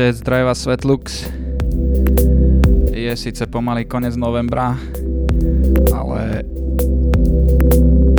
Čaute, 0.00 0.16
zdraví 0.16 0.44
vás 0.48 0.64
Svetlux. 0.64 1.28
Je 2.88 3.12
síce 3.12 3.44
pomaly 3.44 3.84
koniec 3.84 4.16
novembra, 4.16 4.72
ale 5.92 6.40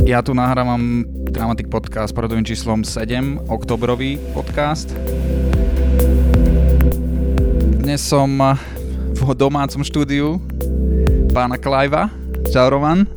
ja 0.06 0.22
tu 0.22 0.30
nahrávam 0.30 1.02
Dramatic 1.26 1.66
Podcast 1.66 2.14
poradovým 2.14 2.46
číslom 2.46 2.86
7, 2.86 3.50
oktobrový 3.50 4.14
podcast. 4.30 4.94
Dnes 7.82 7.98
som 7.98 8.30
v 9.18 9.20
domácom 9.34 9.82
štúdiu 9.82 10.38
pána 11.34 11.58
Klajva. 11.58 12.14
Čau 12.54 12.78
Roman. 12.78 13.10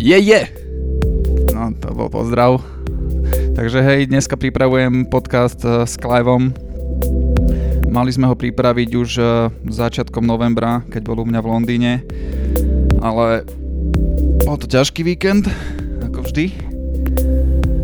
Je, 0.00 0.16
je! 0.16 0.48
No, 1.52 1.76
to 1.76 1.92
bol 1.92 2.08
pozdrav. 2.08 2.64
Takže 3.52 3.84
hej, 3.84 4.08
dneska 4.08 4.40
pripravujem 4.40 5.04
podcast 5.12 5.60
s 5.60 6.00
Cliveom 6.00 6.67
Mali 7.98 8.14
sme 8.14 8.30
ho 8.30 8.38
pripraviť 8.38 8.94
už 8.94 9.10
e, 9.18 9.22
začiatkom 9.74 10.22
novembra, 10.22 10.86
keď 10.86 11.02
bol 11.02 11.18
u 11.18 11.26
mňa 11.26 11.40
v 11.42 11.50
Londýne, 11.50 11.92
ale 13.02 13.42
bol 14.46 14.54
to 14.54 14.70
ťažký 14.70 15.02
víkend, 15.02 15.50
ako 16.06 16.22
vždy. 16.22 16.54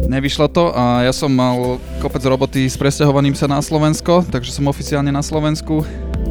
Nevyšlo 0.06 0.46
to 0.54 0.70
a 0.70 1.02
ja 1.02 1.10
som 1.10 1.34
mal 1.34 1.82
kopec 1.98 2.22
roboty 2.30 2.70
s 2.70 2.78
presťahovaním 2.78 3.34
sa 3.34 3.50
na 3.50 3.58
Slovensko, 3.58 4.22
takže 4.30 4.54
som 4.54 4.70
oficiálne 4.70 5.10
na 5.10 5.18
Slovensku, 5.18 5.82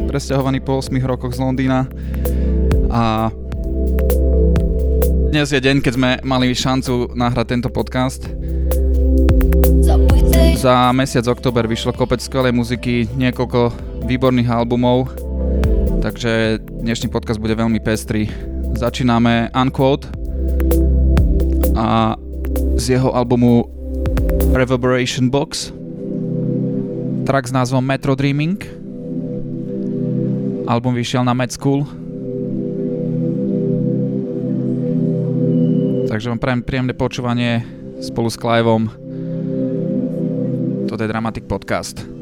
presťahovaný 0.07 0.63
po 0.63 0.79
8 0.79 0.95
rokoch 1.03 1.35
z 1.35 1.43
Londýna. 1.43 1.83
A 2.87 3.35
dnes 5.27 5.51
je 5.51 5.59
deň, 5.59 5.83
keď 5.83 5.93
sme 5.99 6.09
mali 6.23 6.55
šancu 6.55 7.11
nahrať 7.19 7.59
tento 7.59 7.67
podcast 7.67 8.31
za 10.57 10.91
mesiac 10.95 11.27
október 11.27 11.67
vyšlo 11.67 11.95
kopec 11.95 12.19
skvelej 12.23 12.55
muziky, 12.55 13.07
niekoľko 13.15 13.71
výborných 14.07 14.49
albumov, 14.51 15.11
takže 16.03 16.59
dnešný 16.63 17.07
podcast 17.07 17.39
bude 17.39 17.55
veľmi 17.55 17.79
pestrý. 17.83 18.27
Začíname 18.75 19.51
Unquote 19.55 20.07
a 21.77 22.19
z 22.75 22.97
jeho 22.99 23.13
albumu 23.15 23.67
Reverberation 24.51 25.31
Box 25.31 25.71
track 27.23 27.47
s 27.47 27.53
názvom 27.55 27.83
Metro 27.83 28.15
Dreaming. 28.19 28.59
Album 30.67 30.95
vyšiel 30.95 31.23
na 31.23 31.31
Med 31.31 31.51
School. 31.51 31.87
Takže 36.07 36.29
vám 36.29 36.39
prajem 36.39 36.61
príjemné 36.61 36.93
počúvanie 36.93 37.63
spolu 38.03 38.27
s 38.27 38.37
Cliveom. 38.37 39.02
Toto 40.93 41.03
je 41.03 41.07
Dramatic 41.09 41.49
Podcast. 41.49 42.12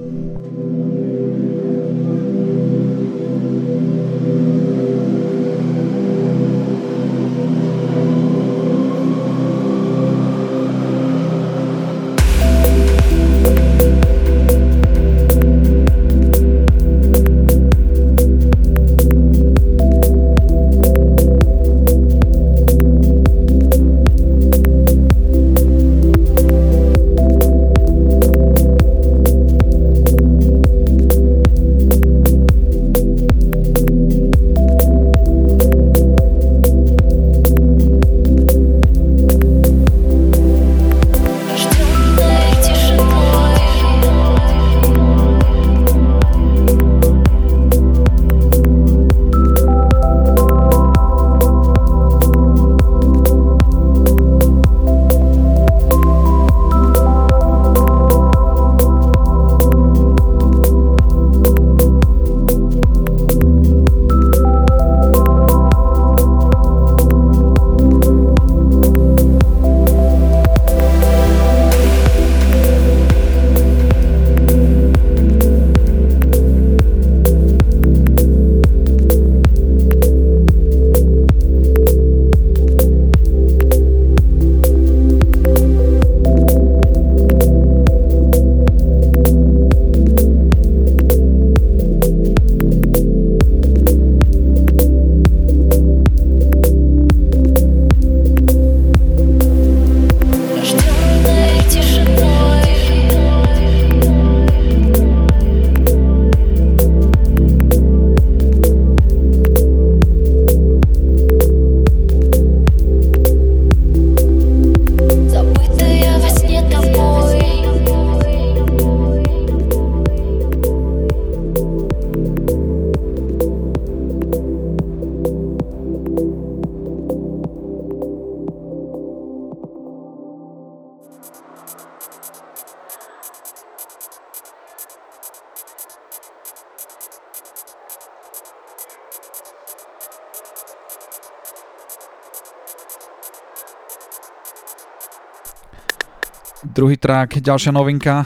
Druhý 146.72 146.96
track, 146.96 147.44
ďalšia 147.44 147.76
novinka, 147.76 148.24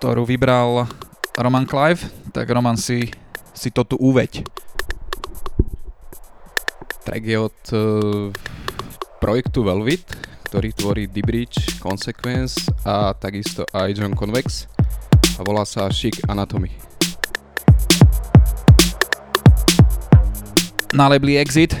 ktorú 0.00 0.24
vybral 0.24 0.88
Roman 1.36 1.68
Clive, 1.68 2.00
tak 2.32 2.48
Roman 2.48 2.80
si, 2.80 3.12
si 3.52 3.68
to 3.68 3.84
tu 3.84 4.00
uveď. 4.00 4.40
Track 7.04 7.24
je 7.28 7.36
od 7.36 7.60
uh, 7.76 8.32
projektu 9.20 9.60
Velvet, 9.68 10.00
ktorý 10.48 10.72
tvorí 10.72 11.04
D-Bridge, 11.12 11.76
Consequence 11.76 12.64
a 12.88 13.12
takisto 13.20 13.68
aj 13.76 13.92
John 13.92 14.16
Convex 14.16 14.64
a 15.36 15.44
volá 15.44 15.68
sa 15.68 15.92
Chic 15.92 16.24
Anatomy. 16.24 16.72
Na 20.96 21.12
labeli 21.12 21.36
Exit 21.36 21.76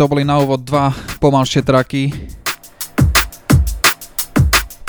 to 0.00 0.08
boli 0.08 0.24
na 0.24 0.40
úvod 0.40 0.64
dva 0.64 0.96
pomalšie 1.20 1.60
traky. 1.60 2.08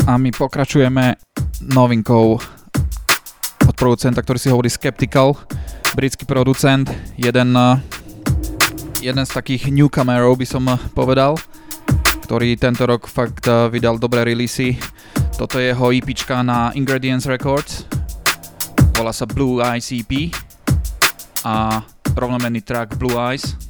A 0.08 0.16
my 0.16 0.32
pokračujeme 0.32 1.20
novinkou 1.68 2.40
od 3.68 3.76
producenta, 3.76 4.24
ktorý 4.24 4.40
si 4.40 4.48
hovorí 4.48 4.72
Skeptical, 4.72 5.36
britský 6.00 6.24
producent, 6.24 6.88
jeden, 7.20 7.52
jeden 9.04 9.24
z 9.28 9.32
takých 9.36 9.68
newcomerov 9.68 10.40
by 10.40 10.48
som 10.48 10.64
povedal, 10.96 11.36
ktorý 12.24 12.56
tento 12.56 12.88
rok 12.88 13.04
fakt 13.12 13.52
vydal 13.52 14.00
dobré 14.00 14.24
releasy. 14.24 14.80
Toto 15.36 15.60
je 15.60 15.76
jeho 15.76 15.92
EP 15.92 16.08
na 16.40 16.72
Ingredients 16.72 17.28
Records, 17.28 17.84
volá 18.96 19.12
sa 19.12 19.28
Blue 19.28 19.60
Eyes 19.60 19.92
EP 19.92 20.32
a 21.44 21.84
rovnomenný 22.16 22.64
track 22.64 22.96
Blue 22.96 23.20
Eyes. 23.20 23.61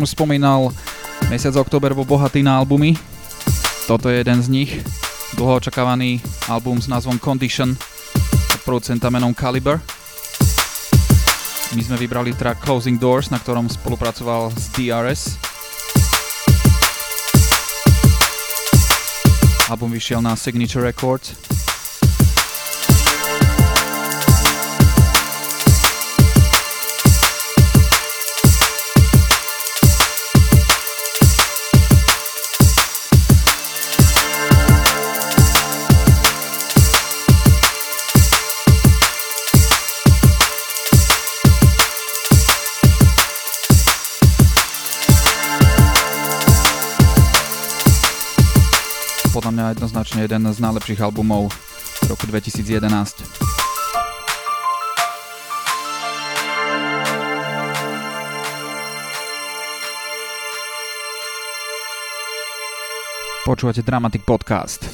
Som 0.00 0.08
už 0.08 0.16
spomínal, 0.16 0.72
mesiac 1.28 1.52
október 1.60 1.92
bol 1.92 2.08
bohatý 2.08 2.40
na 2.40 2.56
albumy. 2.56 2.96
Toto 3.84 4.08
je 4.08 4.24
jeden 4.24 4.40
z 4.40 4.48
nich. 4.48 4.72
Dlho 5.36 5.60
očakávaný 5.60 6.24
album 6.48 6.80
s 6.80 6.88
názvom 6.88 7.20
Condition 7.20 7.76
od 8.48 8.60
producenta 8.64 9.12
menom 9.12 9.36
Caliber. 9.36 9.76
My 11.76 11.84
sme 11.84 12.00
vybrali 12.00 12.32
track 12.32 12.64
Closing 12.64 12.96
Doors, 12.96 13.28
na 13.28 13.36
ktorom 13.36 13.68
spolupracoval 13.68 14.48
s 14.56 14.72
DRS. 14.72 15.36
Album 19.68 19.92
vyšiel 19.92 20.24
na 20.24 20.32
Signature 20.32 20.80
Records. 20.80 21.49
Mňa 49.60 49.76
jednoznačne 49.76 50.24
jeden 50.24 50.48
z 50.48 50.56
najlepších 50.56 51.04
albumov 51.04 51.52
roku 52.08 52.24
2011. 52.24 53.28
Počúvate 63.44 63.84
Dramatic 63.84 64.24
Podcast. 64.24 64.88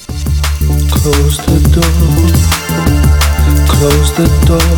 Close 0.90 1.38
the 1.46 1.62
door 1.70 1.94
Close 3.70 4.10
the 4.18 4.26
door 4.50 4.72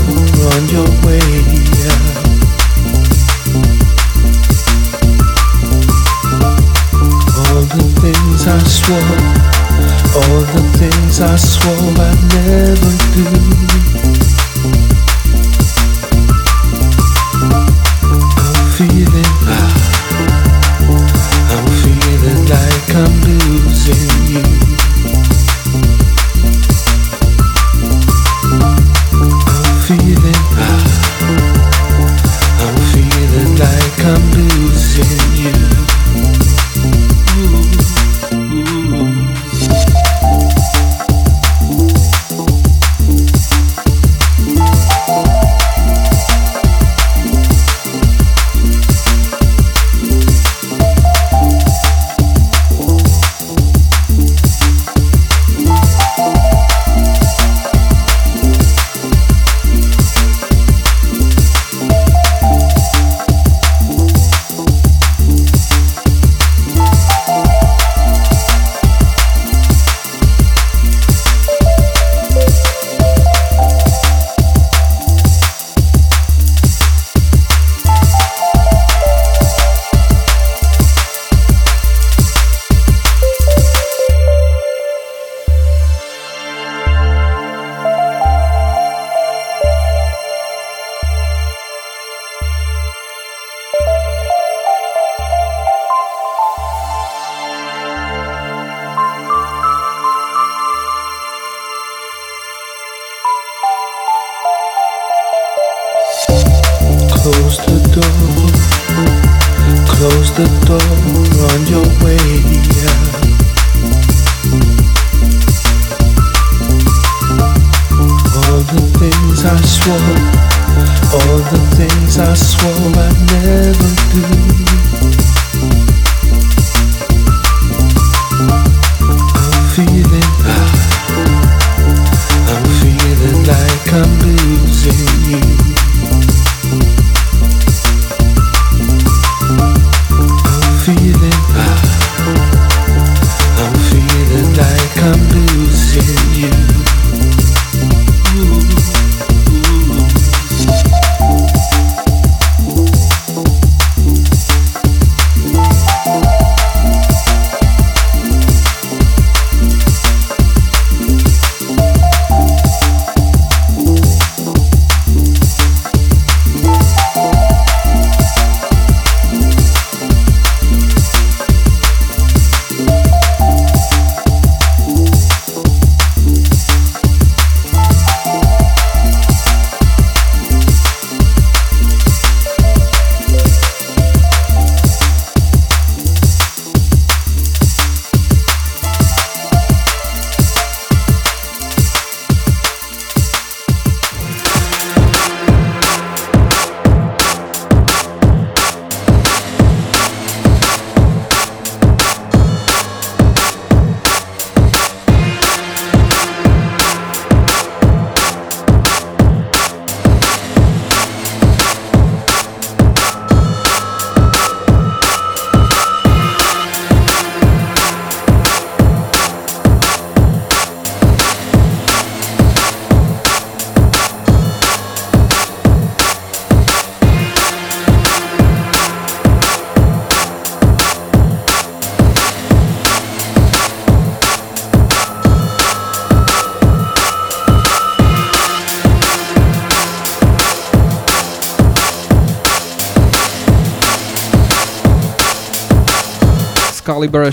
on 0.52 0.62
your 0.68 0.90
way 1.00 1.24
out 1.88 2.28
All 7.40 7.64
the 7.72 7.88
things 8.04 8.44
I 8.44 8.58
swore 8.68 9.47
all 10.14 10.40
the 10.54 10.62
things 10.78 11.20
I 11.20 11.36
swore 11.36 11.92
I'd 12.08 12.20
never 12.34 12.92
do. 13.14 13.24
I'm 18.44 18.58
feeling, 18.76 19.34
I'm 21.52 21.66
feeling 21.82 22.42
like 22.46 22.94
I'm 22.94 23.14
losing 23.22 23.77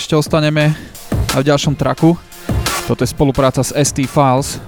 ešte 0.06 0.22
ostaneme 0.22 0.70
a 1.34 1.42
v 1.42 1.50
ďalšom 1.50 1.74
traku. 1.74 2.14
Toto 2.86 3.02
je 3.02 3.10
spolupráca 3.10 3.66
s 3.66 3.74
ST 3.74 4.06
Files. 4.06 4.62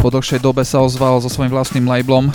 Po 0.00 0.08
dlhšej 0.08 0.40
dobe 0.40 0.64
sa 0.64 0.80
ozval 0.80 1.20
so 1.20 1.28
svojím 1.28 1.52
vlastným 1.52 1.84
labelom 1.84 2.32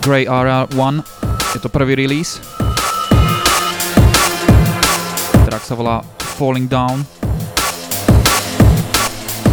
Grey 0.00 0.24
RR1. 0.24 1.04
Je 1.52 1.60
to 1.60 1.68
prvý 1.68 1.92
release. 2.00 2.40
Track 5.44 5.60
sa 5.60 5.76
volá 5.76 6.00
Falling 6.40 6.72
Down. 6.72 7.04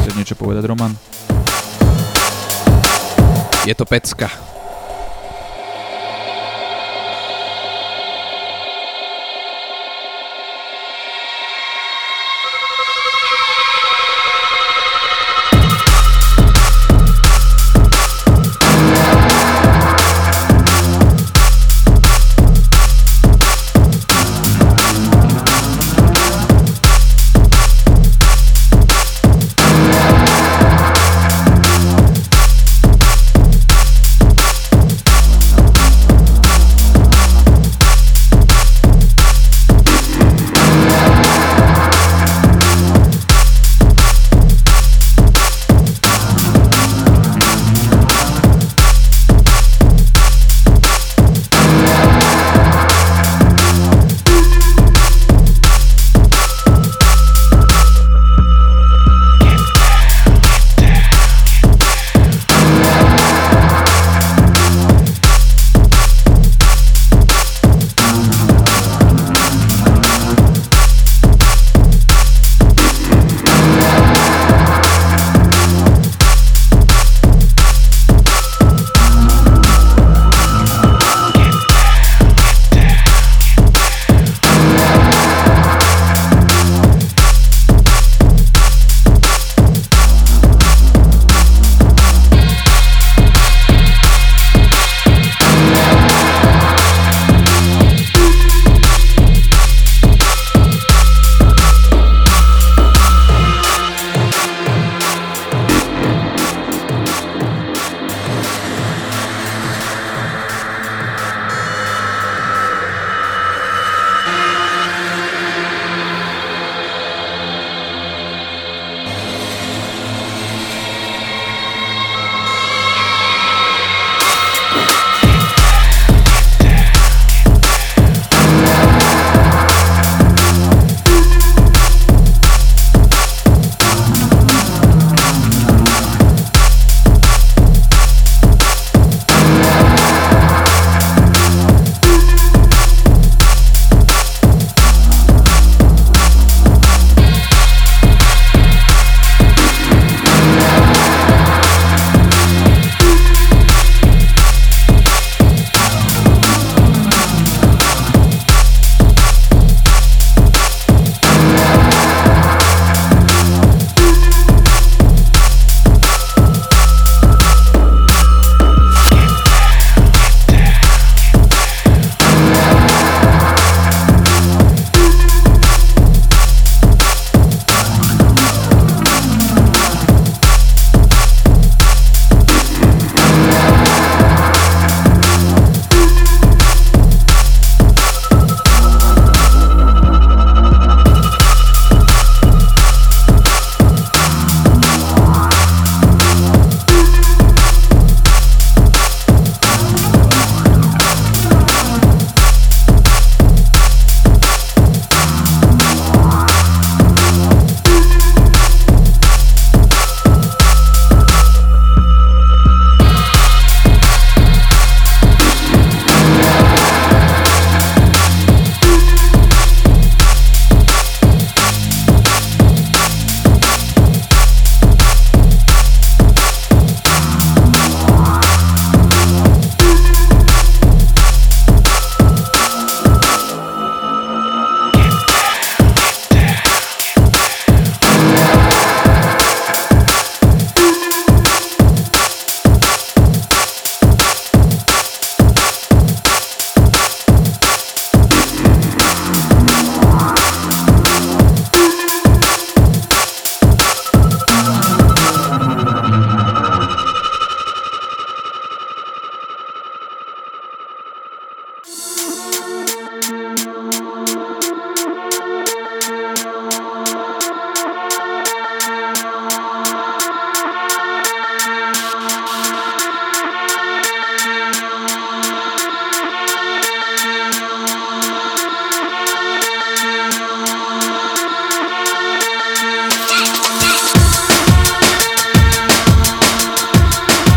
Chceš 0.08 0.16
niečo 0.16 0.40
povedať, 0.40 0.64
Roman? 0.64 0.96
Je 3.68 3.76
to 3.76 3.84
pecka. 3.84 4.53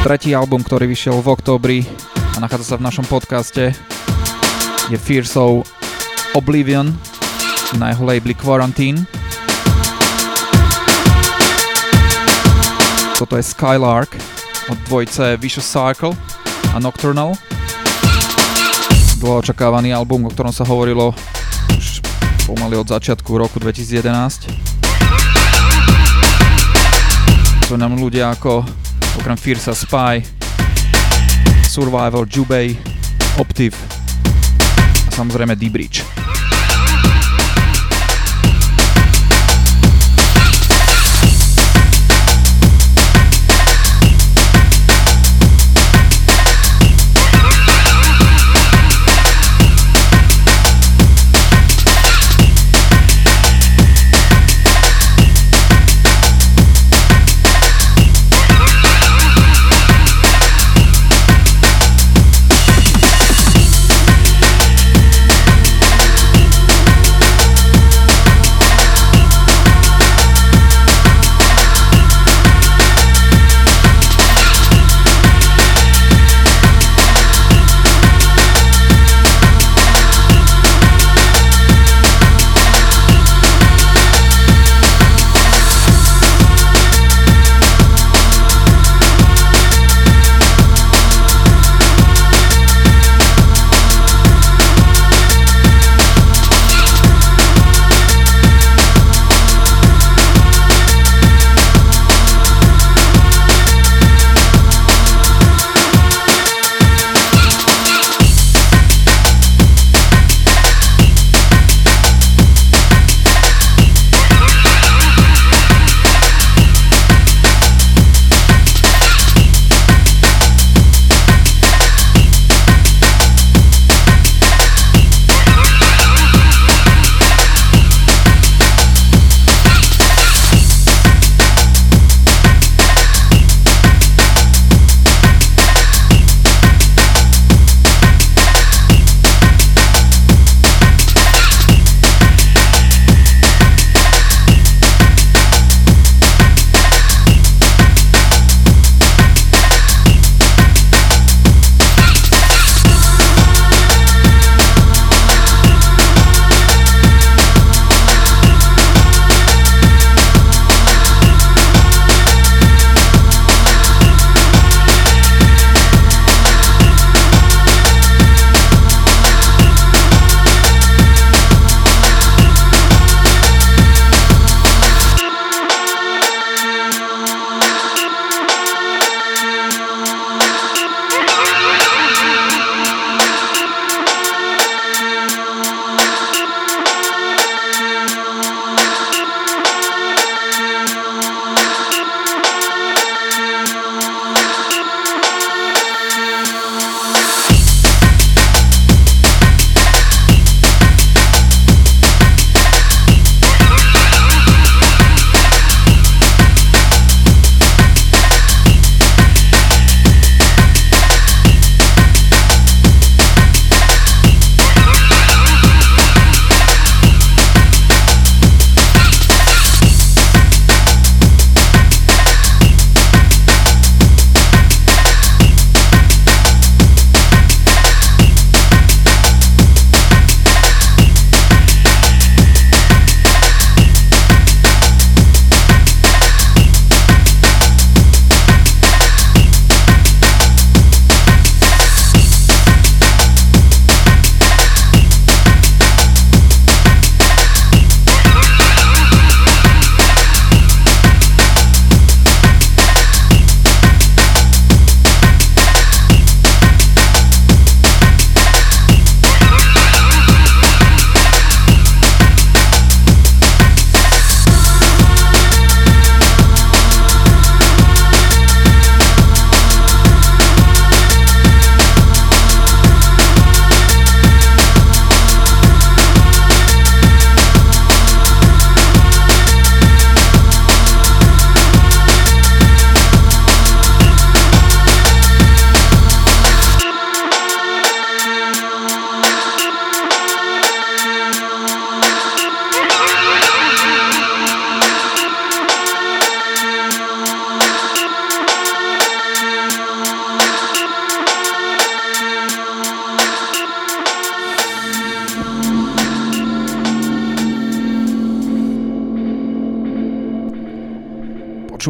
Tretí 0.06 0.30
album, 0.38 0.62
ktorý 0.62 0.86
vyšiel 0.86 1.18
v 1.18 1.34
októbri 1.34 1.78
a 2.14 2.38
nachádza 2.38 2.62
sa 2.62 2.78
v 2.78 2.86
našom 2.86 3.02
podcaste 3.10 3.74
je 4.86 4.94
Fierce 5.02 5.34
Oblivion 6.30 6.94
na 7.74 7.90
jeho 7.90 8.06
labeli 8.06 8.38
Quarantine. 8.38 9.02
Toto 13.18 13.34
je 13.34 13.42
Skylark 13.42 14.14
od 14.70 14.78
dvojce 14.86 15.42
Vicious 15.42 15.66
Cycle 15.66 16.14
a 16.70 16.78
Nocturnal. 16.78 17.34
Dlho 19.18 19.42
očakávaný 19.42 19.90
album, 19.90 20.22
o 20.22 20.30
ktorom 20.30 20.54
sa 20.54 20.62
hovorilo 20.62 21.18
už 21.74 21.98
pomaly 22.46 22.78
od 22.78 22.86
začiatku 22.86 23.34
roku 23.34 23.58
2011 23.58 24.54
sú 27.66 27.74
nám 27.74 27.98
ľudia 27.98 28.30
ako 28.30 28.62
okrem 29.16 29.36
Fierce 29.36 29.74
Spy, 29.74 30.22
Survival, 31.68 32.26
Jubei, 32.30 32.76
Optiv 33.36 33.74
a 35.08 35.10
samozrejme 35.10 35.56
D-Bridge. 35.56 36.15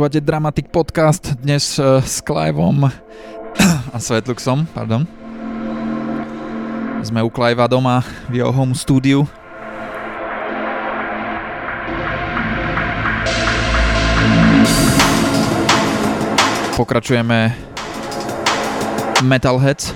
Počúvate 0.06 0.22
Dramatic 0.22 0.66
Podcast 0.70 1.34
dnes 1.42 1.82
uh, 1.82 1.98
s 1.98 2.22
Cliveom 2.22 2.86
a 3.94 3.98
Svetluxom, 3.98 4.62
pardon. 4.70 5.02
Sme 7.02 7.26
u 7.26 7.30
Clivea 7.34 7.66
doma 7.66 8.06
v 8.30 8.38
jeho 8.38 8.54
home 8.54 8.70
studiu. 8.78 9.26
Pokračujeme 16.78 17.50
Metalheads 19.26 19.90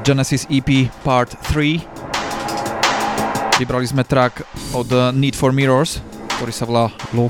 Genesis 0.00 0.48
EP 0.48 0.88
Part 1.04 1.36
3 1.52 1.76
Vybrali 3.60 3.84
sme 3.84 4.08
track 4.08 4.48
od 4.72 5.12
Need 5.12 5.36
for 5.36 5.52
Mirrors, 5.52 6.00
ktorý 6.40 6.52
sa 6.56 6.64
volá 6.64 6.88
Low 7.12 7.28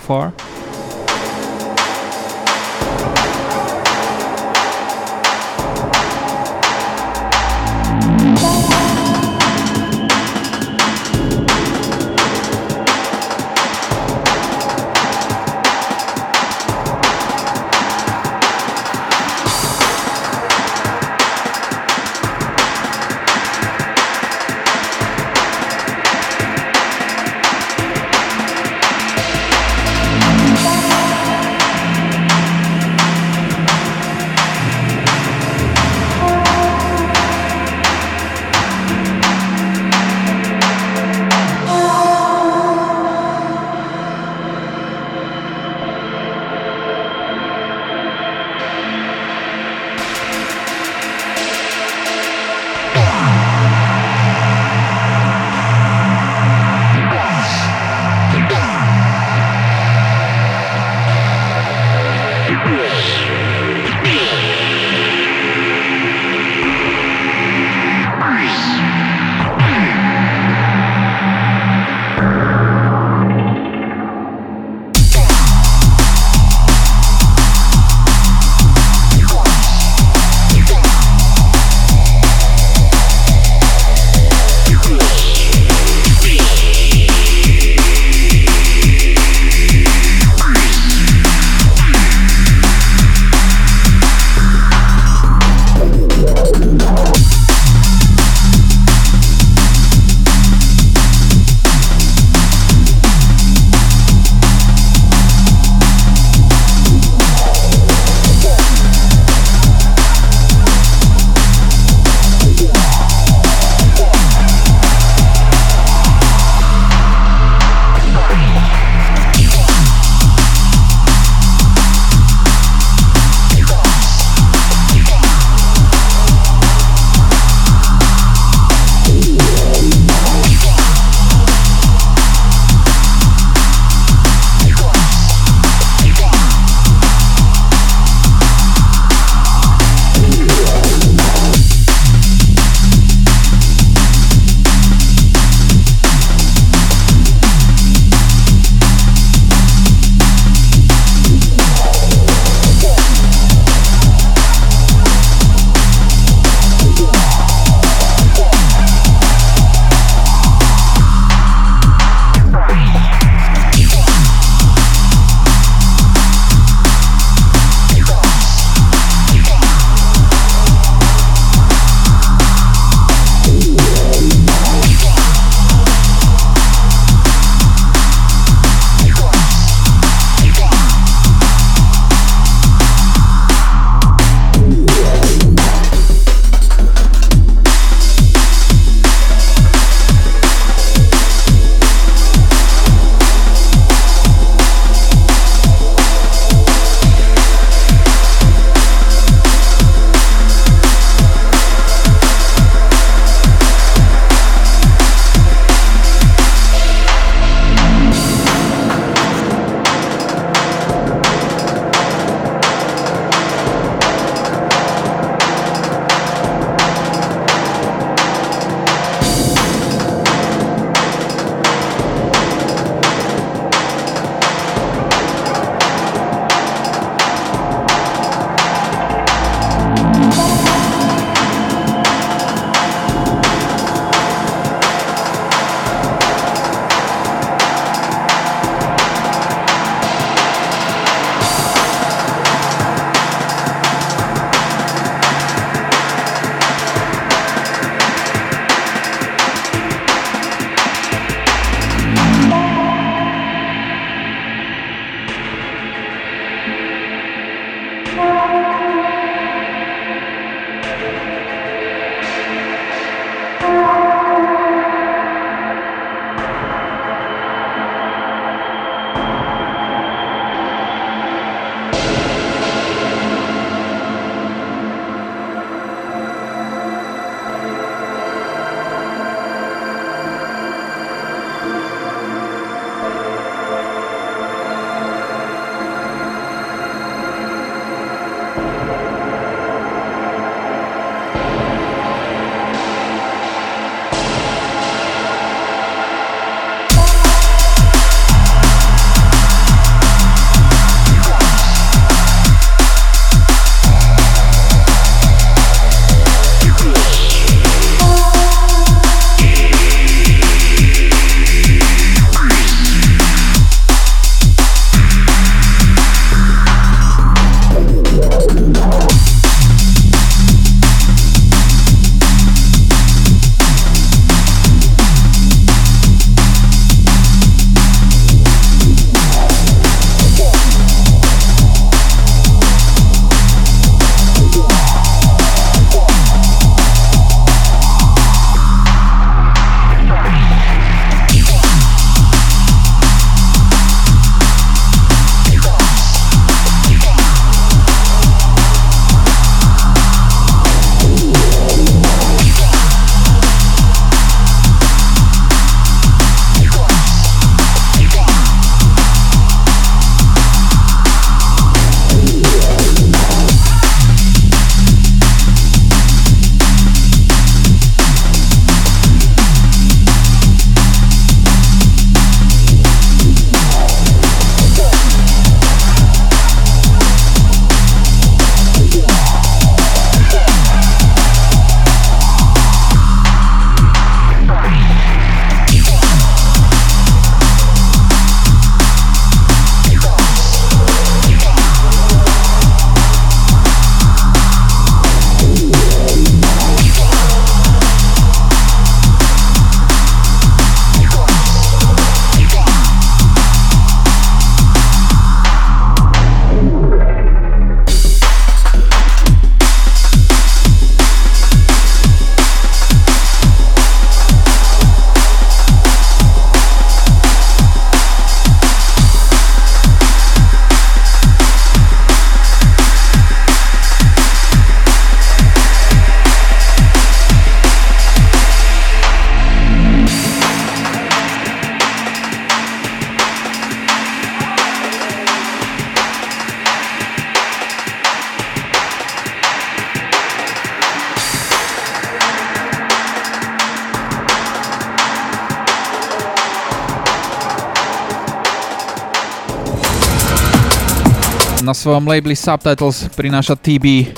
svojom 451.79 452.11
labeli 452.11 452.35
Subtitles 452.35 453.07
prináša 453.15 453.55
TB 453.55 454.11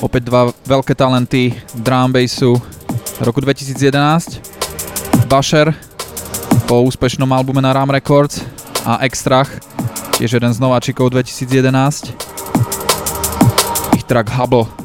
opäť 0.00 0.24
dva 0.24 0.48
veľké 0.64 0.96
talenty 0.96 1.52
drum 1.76 2.08
bassu 2.08 2.56
roku 3.20 3.44
2011 3.44 4.40
Basher 5.28 5.76
po 6.64 6.80
úspešnom 6.88 7.28
albume 7.28 7.60
na 7.60 7.76
Ram 7.76 7.92
Records 7.92 8.40
a 8.88 9.04
Extrach 9.04 9.52
tiež 10.16 10.40
jeden 10.40 10.48
z 10.48 10.58
nováčikov 10.64 11.12
2011 11.12 12.16
ich 13.92 14.08
track 14.08 14.32
Hubble 14.32 14.81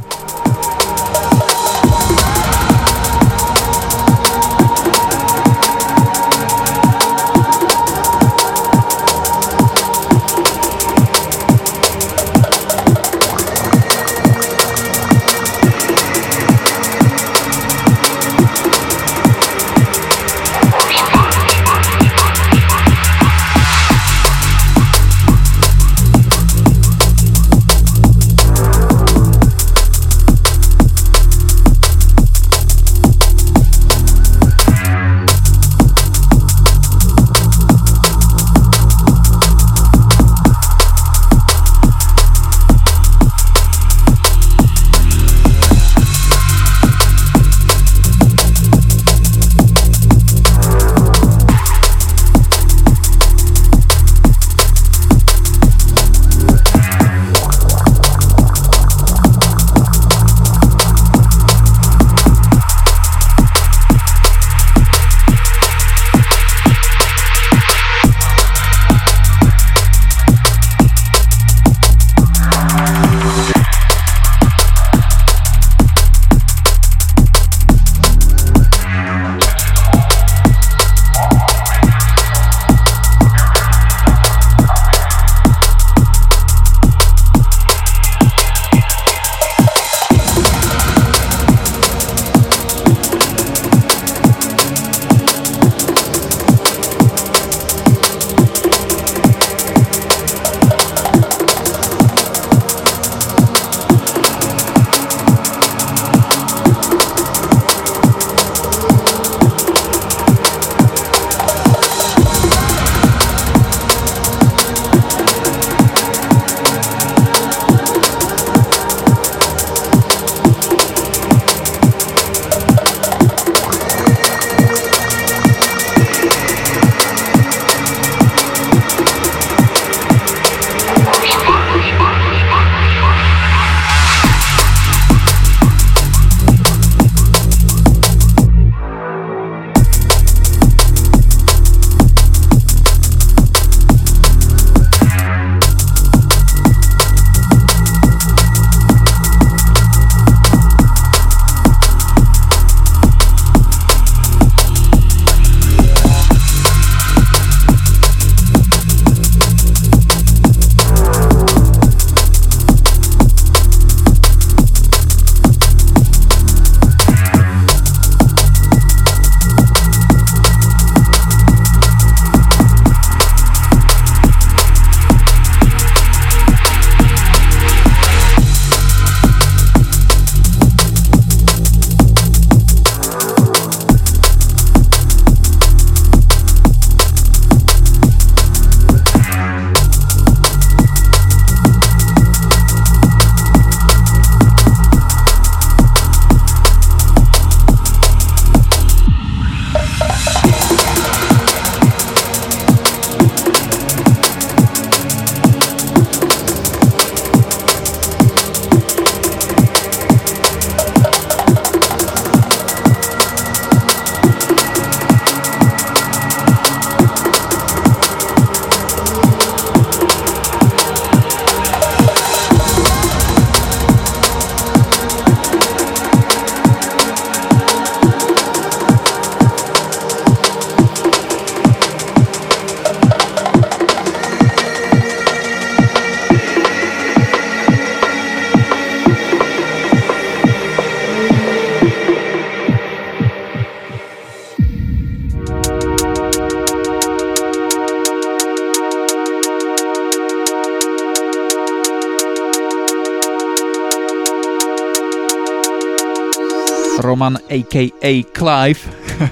Roman 257.17 257.41
aka 257.49 258.13
Clive 258.29 258.77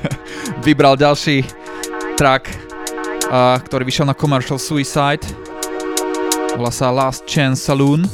vybral 0.65 0.97
ďalší 0.97 1.45
track, 2.17 2.49
ktorý 3.61 3.85
vyšiel 3.85 4.09
na 4.09 4.17
Commercial 4.17 4.57
Suicide. 4.57 5.21
Volá 6.57 6.73
sa 6.73 6.89
Last 6.89 7.29
Chance 7.29 7.61
Saloon. 7.69 8.09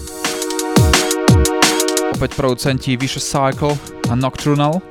Opäť 2.12 2.36
producenti 2.36 3.00
Vicious 3.00 3.24
Cycle 3.24 3.80
a 4.12 4.14
Nocturnal. 4.20 4.84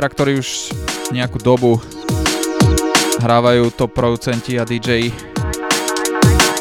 Track, 0.00 0.16
ktorý 0.16 0.40
už 0.40 0.72
nejakú 1.12 1.44
dobu 1.44 1.76
hrávajú 3.20 3.68
top 3.76 3.92
producenti 3.92 4.56
a 4.56 4.64
DJ 4.64 5.12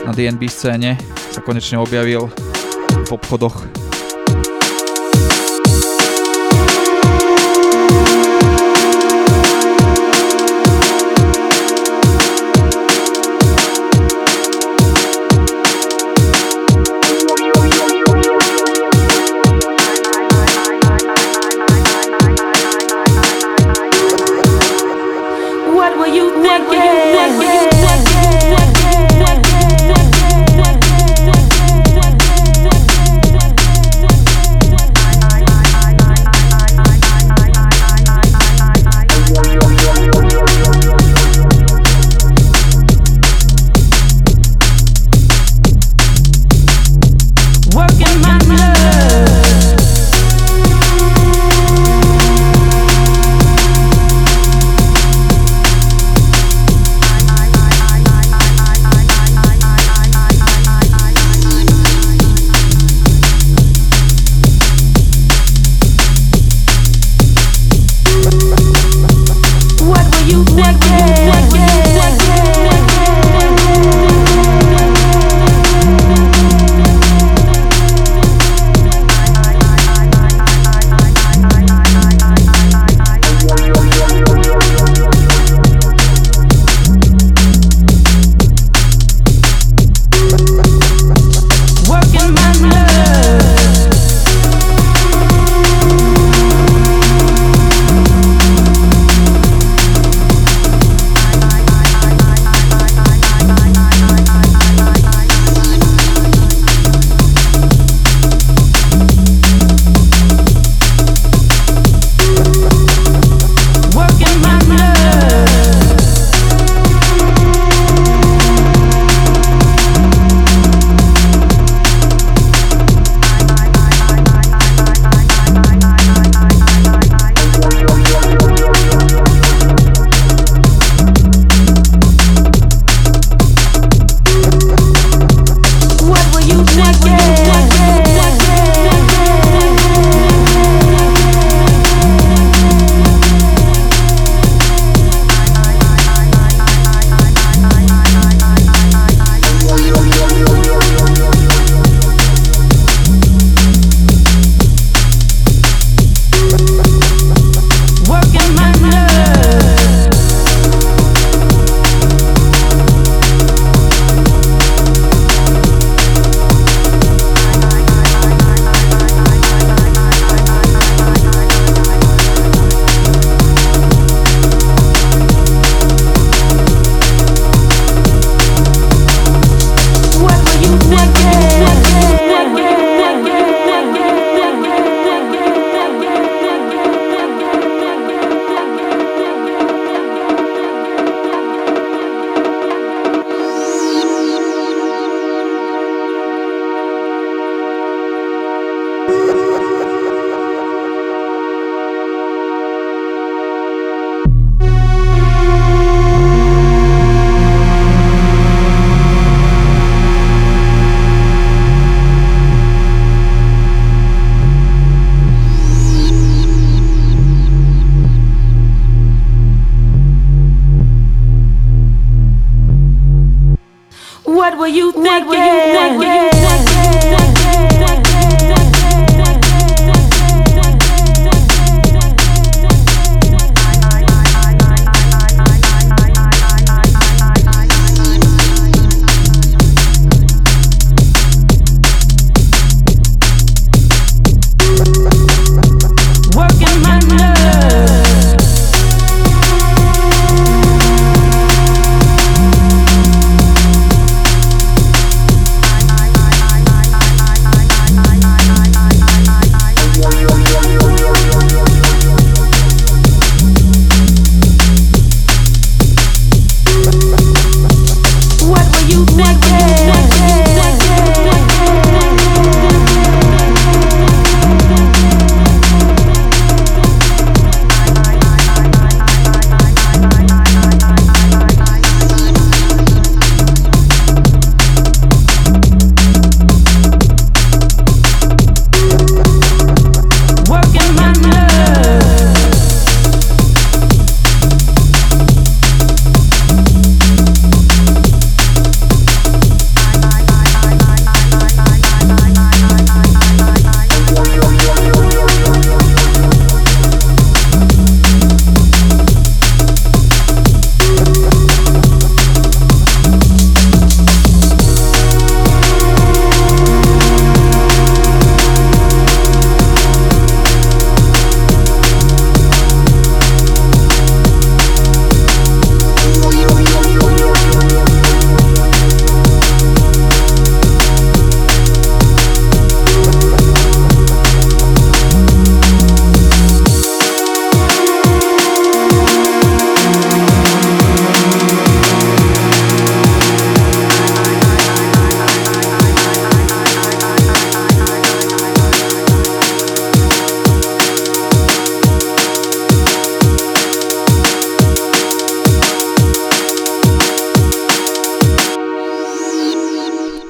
na 0.03 0.11
DNB 0.11 0.43
scéne 0.51 0.99
sa 1.31 1.39
konečne 1.39 1.79
objavil 1.79 2.27
v 3.09 3.11
obchodoch 3.11 3.68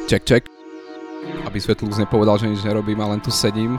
Check, 0.10 0.26
check. 0.26 0.50
Aby 1.46 1.62
Svetlúz 1.62 2.02
nepovedal, 2.02 2.42
že 2.42 2.50
nič 2.50 2.66
nerobím 2.66 2.98
a 2.98 3.14
len 3.14 3.22
tu 3.22 3.30
sedím. 3.30 3.78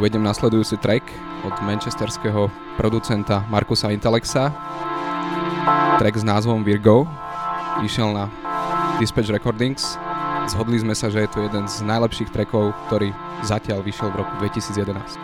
Uvedem 0.00 0.24
nasledujúci 0.24 0.80
track 0.80 1.04
od 1.44 1.52
manchesterského 1.60 2.48
producenta 2.80 3.44
Markusa 3.52 3.92
Intelexa. 3.92 4.48
Track 6.00 6.16
s 6.16 6.24
názvom 6.24 6.64
Virgo. 6.64 7.04
Išiel 7.84 8.16
na 8.16 8.32
Dispatch 8.96 9.28
Recordings. 9.28 10.00
Zhodli 10.48 10.80
sme 10.80 10.96
sa, 10.96 11.12
že 11.12 11.20
je 11.20 11.28
to 11.28 11.44
jeden 11.44 11.68
z 11.68 11.84
najlepších 11.84 12.32
trackov, 12.32 12.72
ktorý 12.88 13.12
zatiaľ 13.44 13.84
vyšiel 13.84 14.08
v 14.08 14.24
roku 14.24 14.32
2011. 14.40 15.20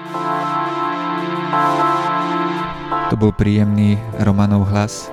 To 3.08 3.16
bol 3.16 3.32
príjemný 3.32 3.96
Romanov 4.20 4.68
hlas. 4.68 5.08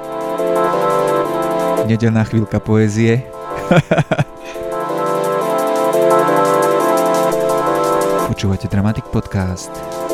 Nedelná 1.87 2.27
chvíľka 2.27 2.59
poézie. 2.59 3.23
Počúvate 8.45 8.69
Dramatic 8.69 9.09
Podcast. 9.09 10.04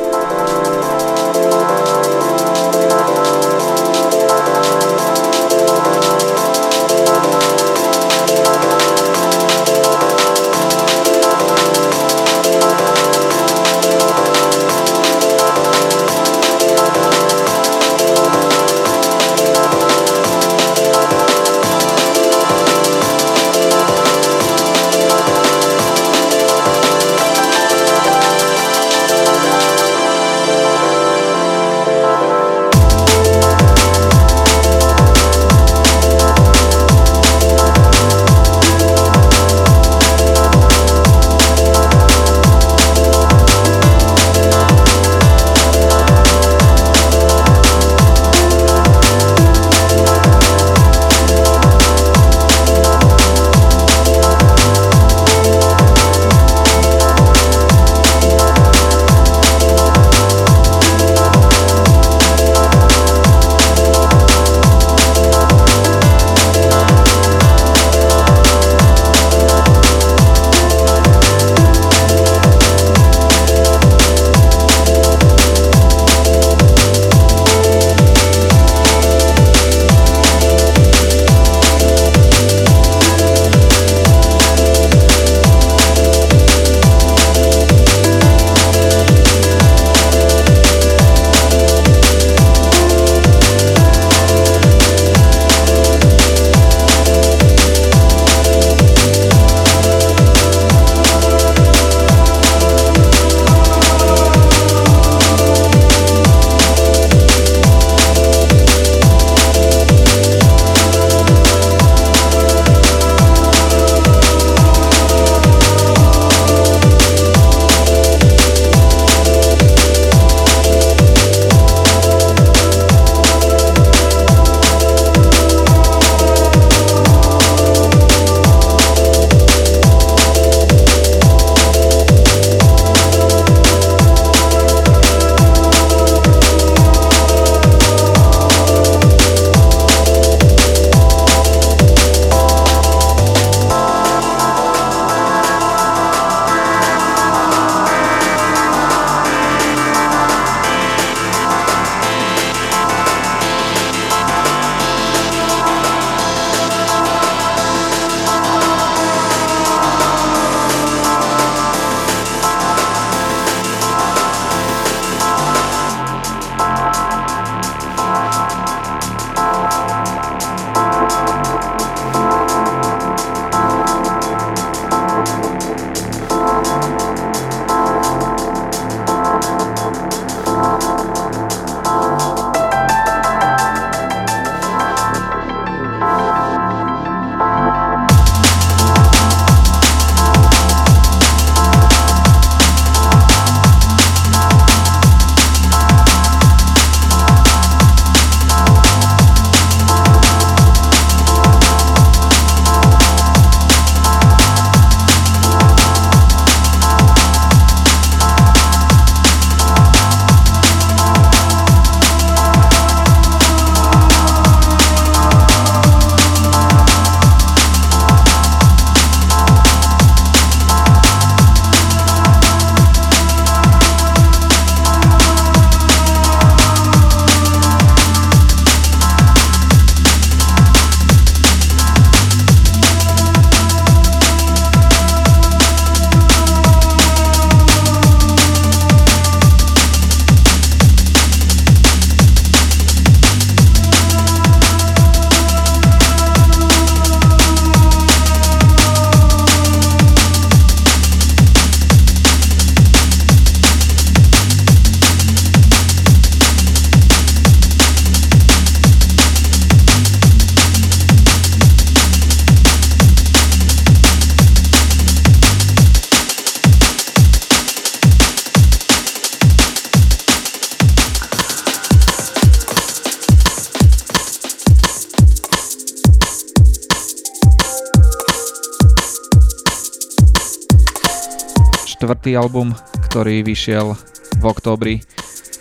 Štvrtý 282.22 282.38
album, 282.38 282.70
ktorý 283.10 283.42
vyšiel 283.42 283.98
v 284.38 284.44
októbri 284.46 285.02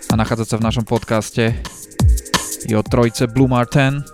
a 0.05 0.13
nachádza 0.13 0.45
sa 0.45 0.61
v 0.61 0.65
našom 0.69 0.85
podcaste. 0.85 1.57
Je 2.69 2.77
od 2.77 2.85
trojce 2.85 3.25
Blue 3.25 3.49
Martin. 3.49 4.05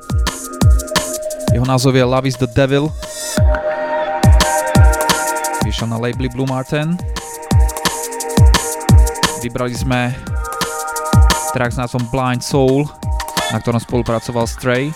Jeho 1.51 1.67
názov 1.67 1.99
je 1.99 2.07
Love 2.07 2.23
is 2.23 2.39
the 2.39 2.47
Devil. 2.55 2.87
Vyšiel 5.67 5.91
na 5.91 5.99
labeli 5.99 6.31
Blue 6.31 6.47
Martin. 6.47 6.95
Vybrali 9.43 9.75
sme 9.75 10.15
track 11.51 11.75
s 11.75 11.79
názvom 11.83 12.07
Blind 12.15 12.47
Soul, 12.47 12.87
na 13.51 13.59
ktorom 13.59 13.83
spolupracoval 13.83 14.47
Stray. 14.47 14.95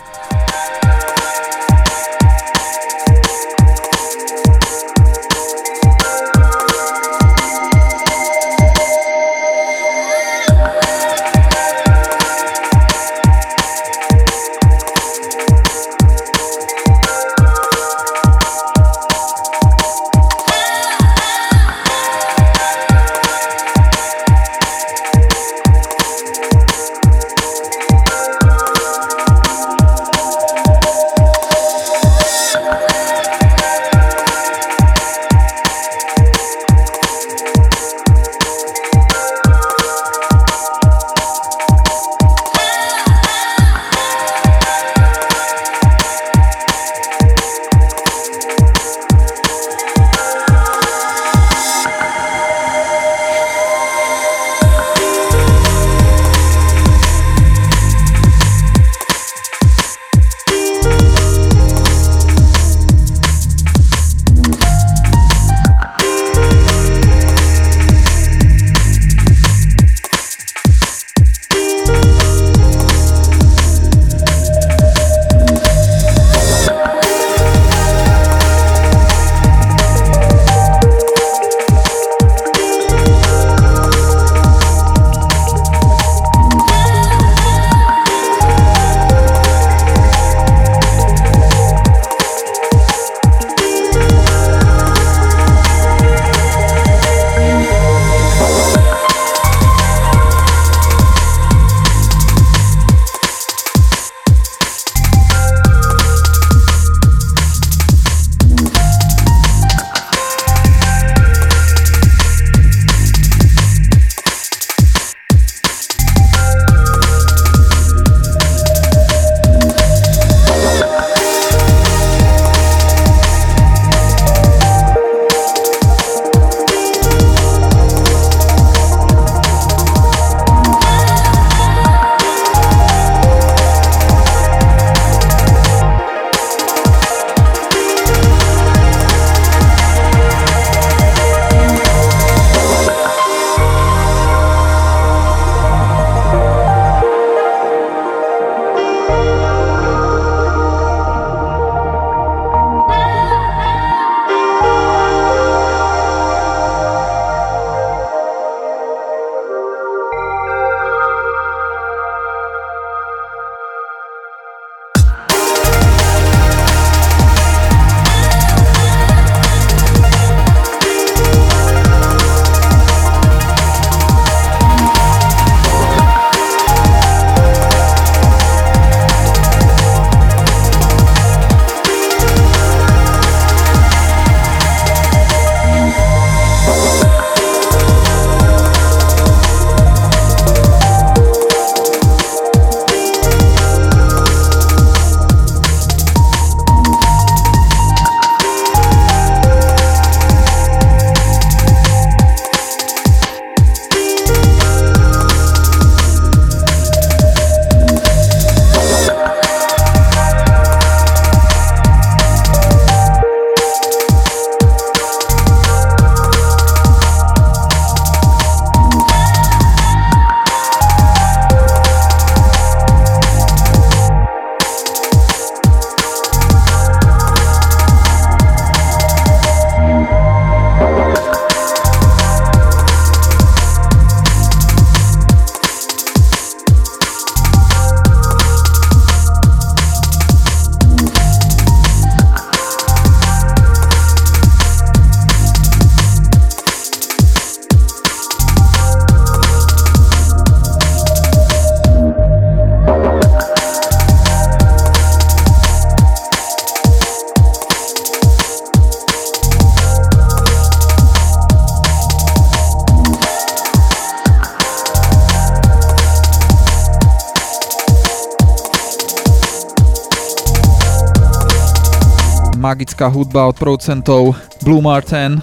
Magická 272.91 273.07
hudba 273.07 273.47
od 273.47 273.55
producentov 273.55 274.35
Blue 274.67 274.83
Martin 274.83 275.39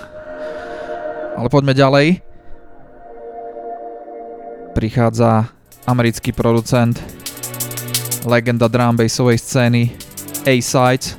Ale 1.33 1.49
poďme 1.49 1.73
ďalej. 1.73 2.21
Prichádza 4.77 5.49
americký 5.89 6.37
producent, 6.37 7.01
legenda 8.29 8.69
drum 8.69 9.01
bassovej 9.01 9.41
scény 9.41 9.97
A-Sides 10.45 11.17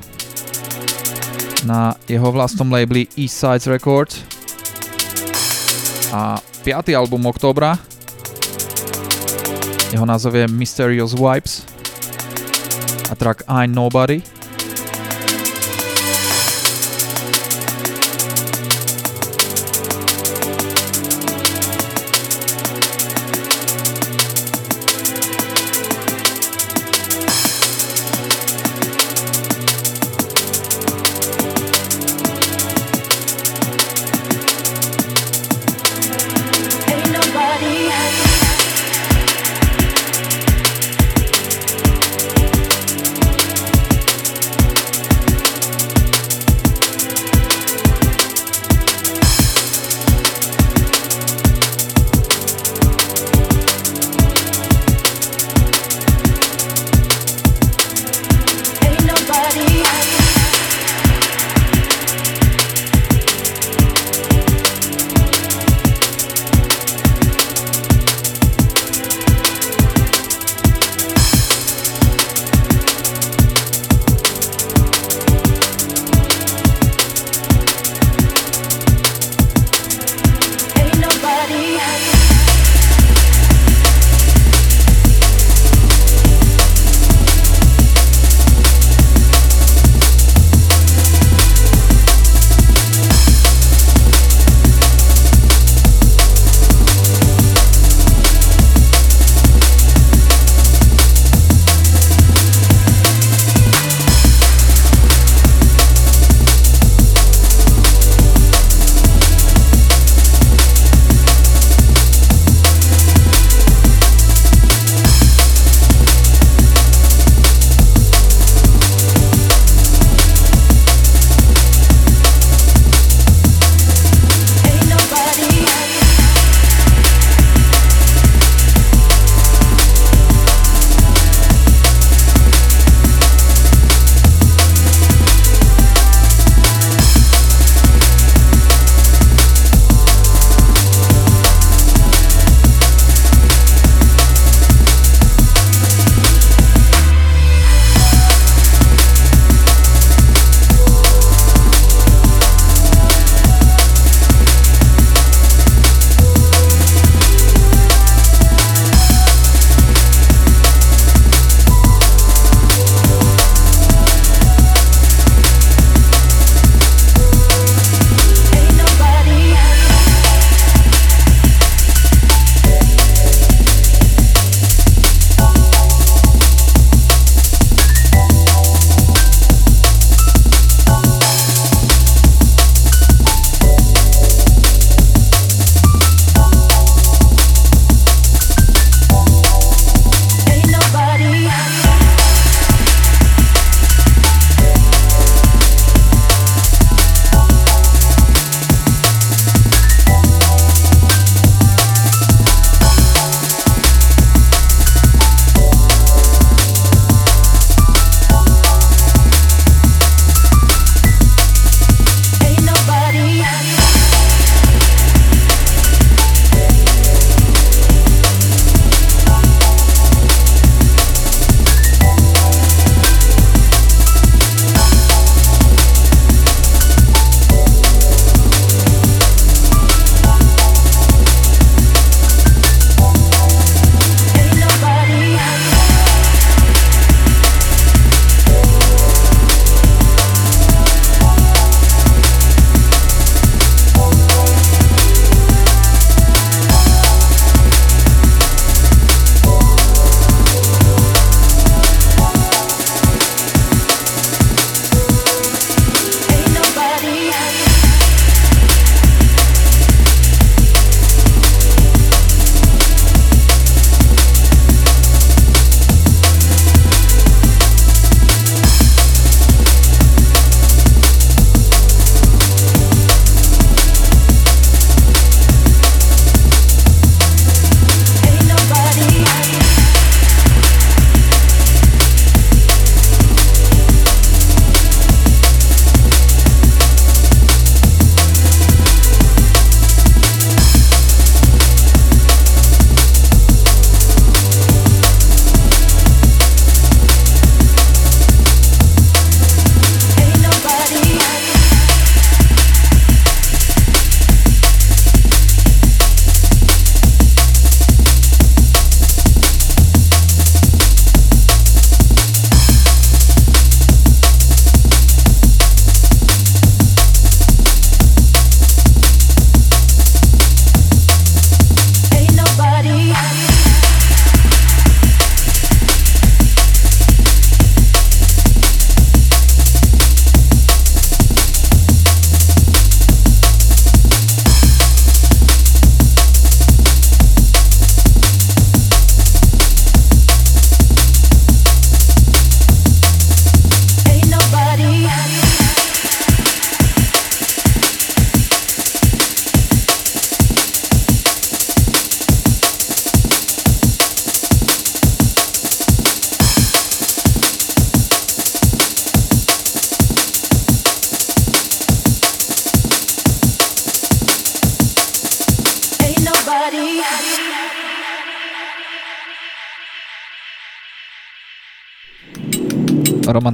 na 1.66 1.98
jeho 2.06 2.30
vlastnom 2.30 2.70
labeli 2.70 3.10
East 3.18 3.34
Sides 3.34 3.66
Records. 3.66 4.22
A 6.14 6.38
5. 6.62 6.94
album 6.94 7.26
oktobra. 7.26 7.74
Jeho 9.90 10.06
názov 10.06 10.38
je 10.38 10.46
Mysterious 10.46 11.10
Vibes. 11.10 11.66
A 13.10 13.18
track 13.18 13.42
I'm 13.50 13.74
Nobody 13.74 14.39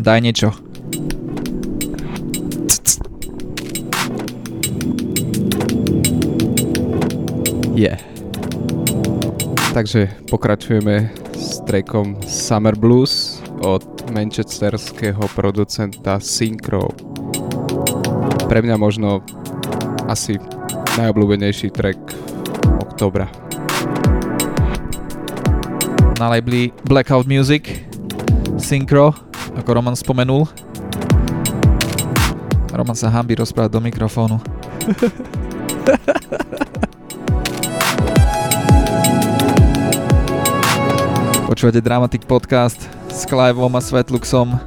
daj 0.06 0.22
niečo. 0.22 0.54
Je. 7.74 7.90
Yeah. 7.90 7.98
Takže 9.74 10.08
pokračujeme 10.30 11.10
s 11.34 11.60
trackom 11.66 12.22
Summer 12.22 12.78
Blues 12.78 13.42
od 13.66 13.84
manchesterského 14.14 15.20
producenta 15.34 16.22
Synchro. 16.22 16.94
Pre 18.46 18.62
mňa 18.62 18.76
možno 18.78 19.26
asi 20.06 20.38
najobľúbenejší 20.96 21.74
track 21.74 21.98
oktobra. 22.78 23.26
Na 26.16 26.32
labeli 26.32 26.72
Blackout 26.88 27.28
Music 27.28 27.68
Synchro, 28.56 29.12
ako 29.56 29.72
Roman 29.72 29.96
spomenul. 29.96 30.44
Roman 32.76 32.92
sa 32.92 33.08
hambí 33.08 33.32
rozprávať 33.40 33.72
do 33.72 33.80
mikrofónu. 33.80 34.36
Počúvate 41.48 41.80
Dramatic 41.80 42.28
Podcast 42.28 42.84
s 43.08 43.24
Cliveom 43.24 43.72
a 43.72 43.80
Svetluxom. 43.80 44.60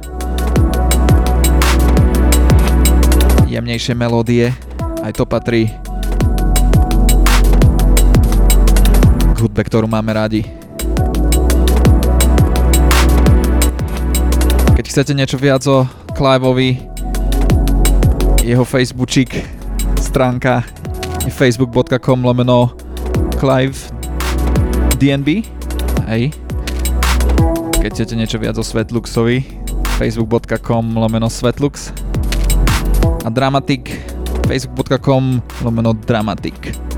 Jemnejšie 3.46 3.94
melódie, 3.94 4.50
aj 5.06 5.14
to 5.14 5.22
patrí 5.22 5.70
k 9.30 9.38
hudbe, 9.38 9.62
ktorú 9.62 9.86
máme 9.86 10.18
radi. 10.18 10.59
Chcete 14.90 15.14
niečo 15.14 15.38
viac 15.38 15.62
o 15.70 15.86
Cliveovi, 16.18 16.82
jeho 18.42 18.66
Facebookčík, 18.66 19.38
stránka 20.02 20.66
je 21.22 21.30
facebook.com 21.30 22.18
lomeno 22.18 22.74
Clive 23.38 23.78
DNB. 24.98 25.46
Hej, 26.10 26.34
keď 27.78 27.90
chcete 27.94 28.18
niečo 28.18 28.42
viac 28.42 28.58
o 28.58 28.66
Svetluxovi, 28.66 29.46
facebook.com 29.94 30.98
lomeno 30.98 31.30
Svetlux 31.30 31.94
a 33.22 33.30
Dramatik, 33.30 33.94
facebook.com 34.50 35.38
lomeno 35.62 35.94
Dramatik. 35.94 36.89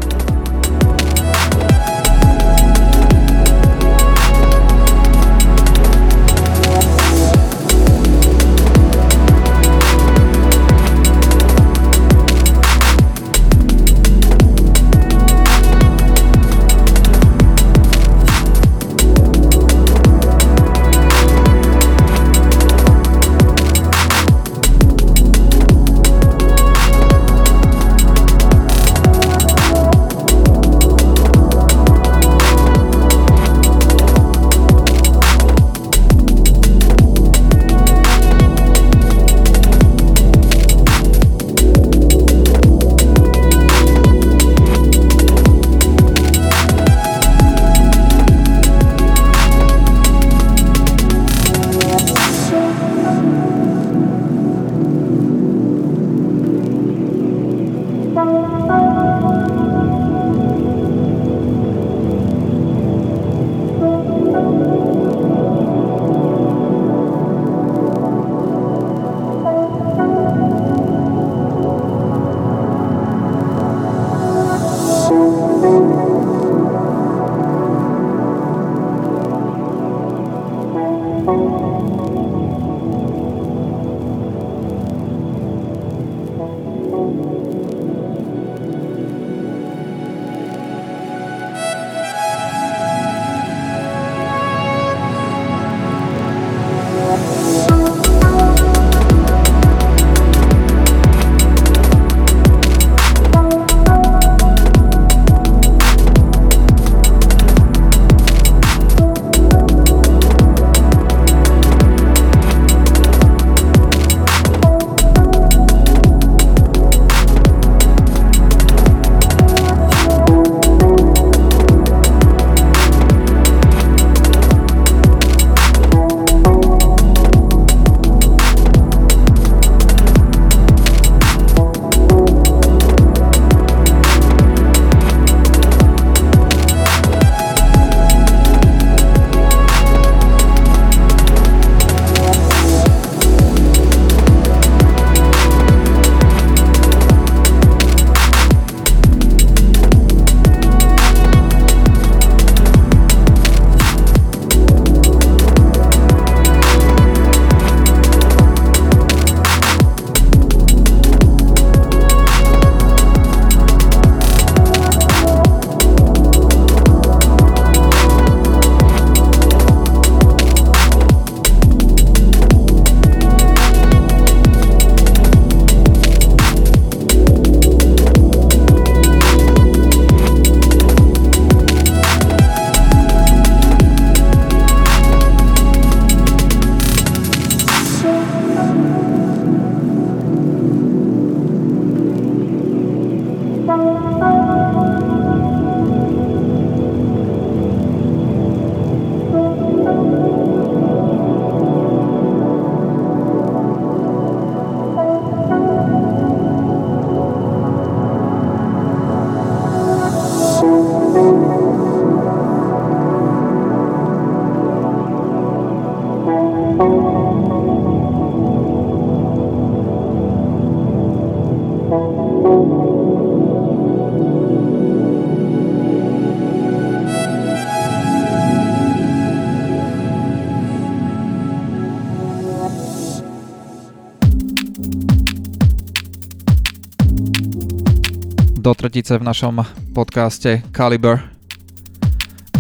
Do 238.93 239.01
tretice 239.01 239.17
v 239.17 239.25
našom 239.25 239.65
podcaste 239.97 240.61
Caliber. 240.69 241.25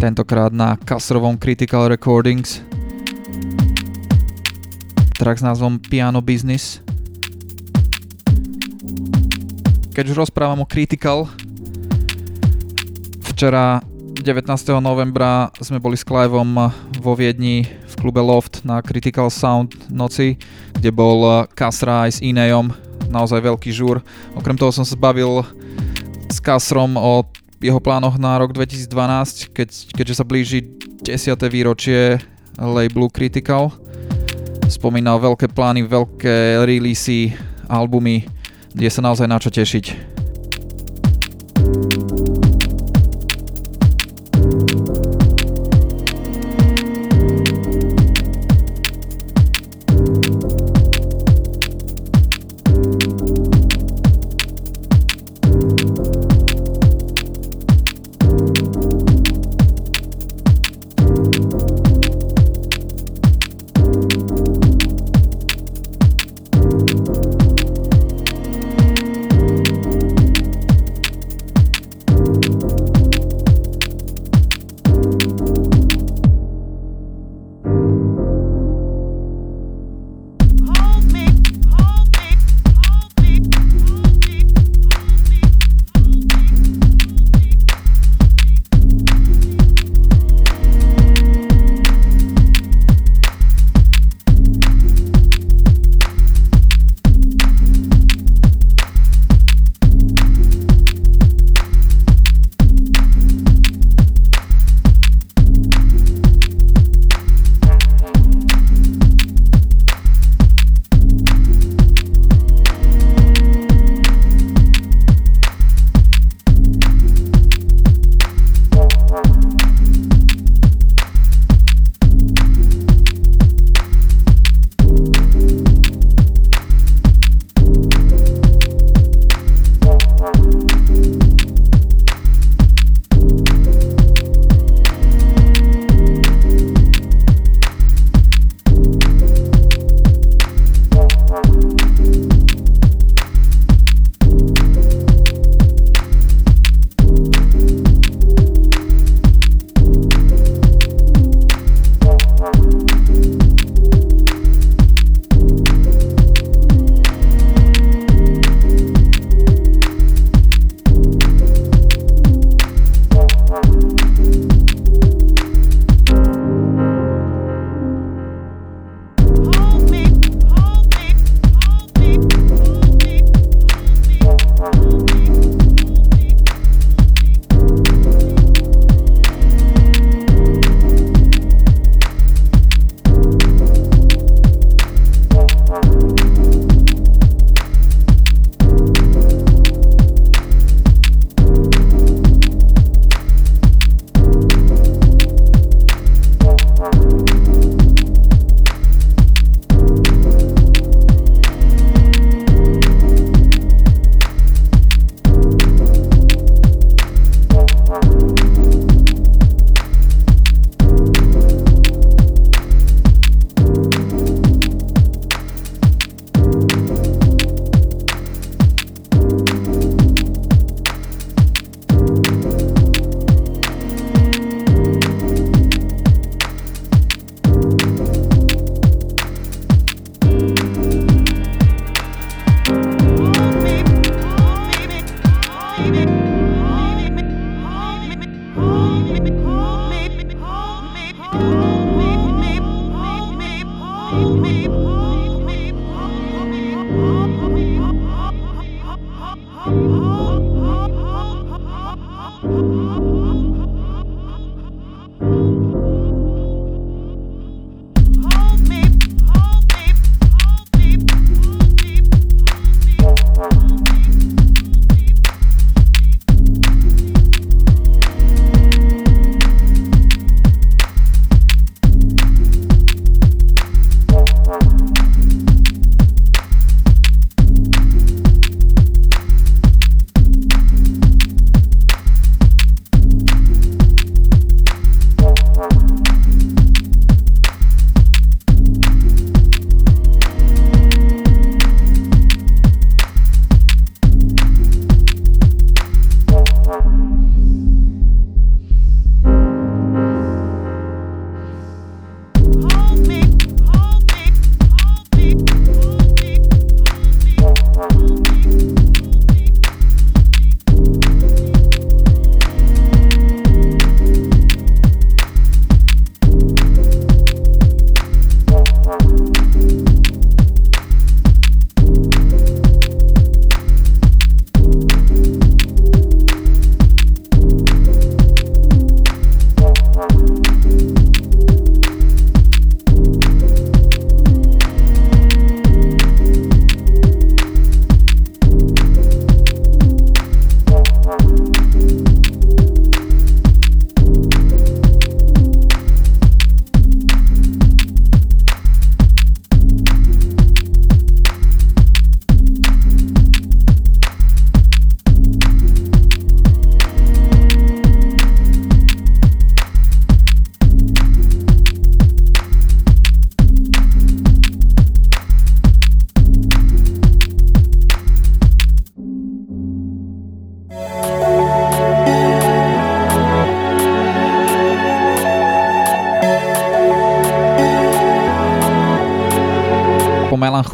Tentokrát 0.00 0.48
na 0.48 0.80
Kasrovom 0.80 1.36
Critical 1.36 1.92
Recordings. 1.92 2.64
Track 5.20 5.36
s 5.36 5.44
názvom 5.44 5.76
Piano 5.76 6.24
Business. 6.24 6.80
Keď 9.92 10.04
už 10.08 10.24
rozprávam 10.24 10.64
o 10.64 10.66
Critical, 10.72 11.28
včera 13.28 13.84
19. 14.16 14.48
novembra 14.80 15.52
sme 15.60 15.84
boli 15.84 16.00
s 16.00 16.04
Cliveom 16.08 16.72
vo 16.96 17.12
Viedni 17.12 17.68
v 17.68 17.94
klube 18.00 18.24
Loft 18.24 18.64
na 18.64 18.80
Critical 18.80 19.28
Sound 19.28 19.76
noci, 19.92 20.40
kde 20.80 20.96
bol 20.96 21.44
Kasra 21.52 22.08
aj 22.08 22.16
s 22.16 22.18
Inejom, 22.24 22.72
naozaj 23.12 23.44
veľký 23.44 23.68
žúr. 23.68 24.00
Okrem 24.32 24.56
toho 24.56 24.72
som 24.72 24.88
sa 24.88 24.96
zbavil 24.96 25.44
Kasrom 26.42 26.98
o 26.98 27.22
jeho 27.62 27.78
plánoch 27.78 28.18
na 28.18 28.34
rok 28.36 28.50
2012, 28.50 29.54
keď, 29.54 29.68
keďže 29.94 30.14
sa 30.18 30.26
blíži 30.26 30.66
10. 31.06 31.38
výročie 31.46 32.18
labelu 32.58 33.06
Critical. 33.08 33.70
Spomínal 34.66 35.22
veľké 35.22 35.46
plány, 35.54 35.86
veľké 35.86 36.66
releasy, 36.66 37.30
albumy, 37.70 38.26
kde 38.74 38.88
sa 38.90 39.00
naozaj 39.00 39.30
na 39.30 39.38
čo 39.38 39.54
tešiť. 39.54 40.11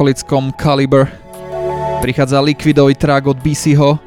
Po 0.09 0.11
melancholickom 0.11 0.53
Caliber 0.57 1.05
prichádza 2.01 2.41
Liquidový 2.41 2.95
track 2.95 3.27
od 3.29 3.37
BCho 3.37 3.99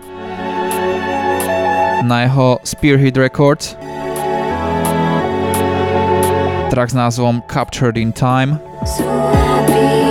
na 2.03 2.27
jeho 2.27 2.59
Spearhead 2.65 3.17
Records. 3.17 3.79
Track 6.71 6.91
s 6.91 6.95
názvom 6.95 7.43
Captured 7.47 7.95
in 7.97 8.11
Time. 8.11 8.59
So 8.83 10.02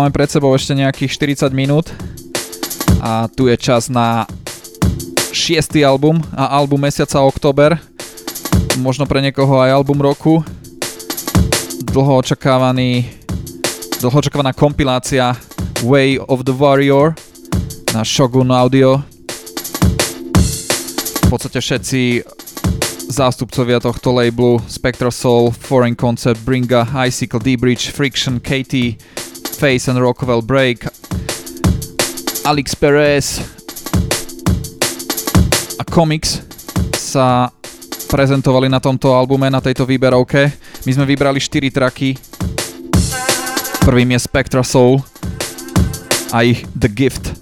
máme 0.00 0.16
pred 0.16 0.32
sebou 0.32 0.56
ešte 0.56 0.72
nejakých 0.72 1.36
40 1.44 1.52
minút 1.52 1.92
a 3.04 3.28
tu 3.28 3.52
je 3.52 3.56
čas 3.60 3.92
na 3.92 4.24
šiestý 5.28 5.84
album 5.84 6.24
a 6.32 6.56
album 6.56 6.88
mesiaca 6.88 7.20
október, 7.20 7.76
možno 8.80 9.04
pre 9.04 9.20
niekoho 9.20 9.60
aj 9.60 9.76
album 9.76 10.00
roku. 10.00 10.40
Dlho 11.84 12.24
očakávaný, 12.24 13.12
dlho 14.00 14.16
očakávaná 14.24 14.56
kompilácia 14.56 15.36
Way 15.84 16.16
of 16.16 16.48
the 16.48 16.56
Warrior 16.56 17.12
na 17.92 18.00
Shogun 18.00 18.48
Audio. 18.48 19.04
V 21.20 21.26
podstate 21.28 21.60
všetci 21.60 22.24
zástupcovia 23.12 23.84
tohto 23.84 24.16
labelu 24.16 24.64
Spectral 24.64 25.12
Soul, 25.12 25.52
Foreign 25.52 25.92
Concept, 25.92 26.40
Bringa, 26.40 26.88
Icicle, 27.04 27.44
D-Bridge, 27.44 27.92
Friction, 27.92 28.40
Katie, 28.40 28.96
Face 29.60 29.92
and 29.92 30.00
Rockwell 30.00 30.40
Break, 30.40 30.88
Alex 32.48 32.72
Perez 32.72 33.44
a 35.76 35.84
Comics 35.84 36.40
sa 36.96 37.52
prezentovali 38.08 38.72
na 38.72 38.80
tomto 38.80 39.12
albume, 39.12 39.52
na 39.52 39.60
tejto 39.60 39.84
výberovke. 39.84 40.48
My 40.88 40.92
sme 40.96 41.04
vybrali 41.04 41.36
4 41.36 41.76
traky. 41.76 42.16
Prvým 43.84 44.16
je 44.16 44.20
Spectra 44.24 44.64
Soul 44.64 45.04
a 46.32 46.40
ich 46.40 46.64
The 46.72 46.88
Gift. 46.88 47.39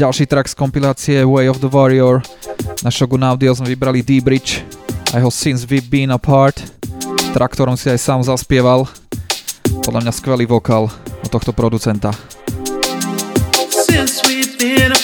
Ďalší 0.00 0.26
track 0.26 0.48
z 0.48 0.56
kompilácie 0.56 1.20
Way 1.28 1.52
of 1.52 1.60
the 1.60 1.68
Warrior. 1.68 2.24
Na 2.80 2.88
Shogun 2.88 3.20
Audio 3.20 3.52
sme 3.52 3.68
vybrali 3.68 4.00
D-Bridge 4.00 4.64
a 5.12 5.20
jeho 5.20 5.28
Since 5.28 5.68
We've 5.68 5.84
Been 5.84 6.08
Apart, 6.08 6.56
track, 7.36 7.52
ktorom 7.52 7.76
si 7.76 7.92
aj 7.92 8.00
sám 8.00 8.24
zaspieval. 8.24 8.88
Podľa 9.84 10.00
mňa 10.00 10.12
skvelý 10.16 10.48
vokál 10.48 10.88
od 11.20 11.28
tohto 11.28 11.52
producenta. 11.52 12.16
Since 13.68 14.24
we've 14.24 14.56
been 14.56 14.99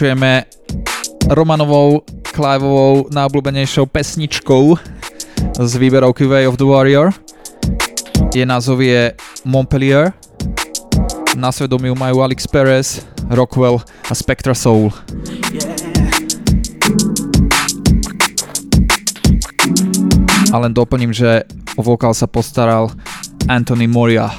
Pokračujeme 0.00 0.48
Romanovou 1.28 2.00
Cliveovou 2.24 3.12
najobľúbenejšou 3.12 3.84
pesničkou 3.84 4.80
z 5.60 5.72
výberovky 5.76 6.24
Way 6.24 6.48
of 6.48 6.56
the 6.56 6.64
Warrior. 6.64 7.12
Je 8.32 8.40
názov 8.48 8.80
je 8.80 9.12
Montpellier. 9.44 10.16
Na 11.36 11.52
svedomiu 11.52 11.92
majú 11.92 12.24
Alex 12.24 12.48
Perez, 12.48 13.04
Rockwell 13.28 13.84
a 14.08 14.16
Spectra 14.16 14.56
Soul. 14.56 14.88
A 20.48 20.56
len 20.64 20.72
doplním, 20.72 21.12
že 21.12 21.44
o 21.76 21.84
vokál 21.84 22.16
sa 22.16 22.24
postaral 22.24 22.88
Anthony 23.52 23.84
Moria. 23.84 24.32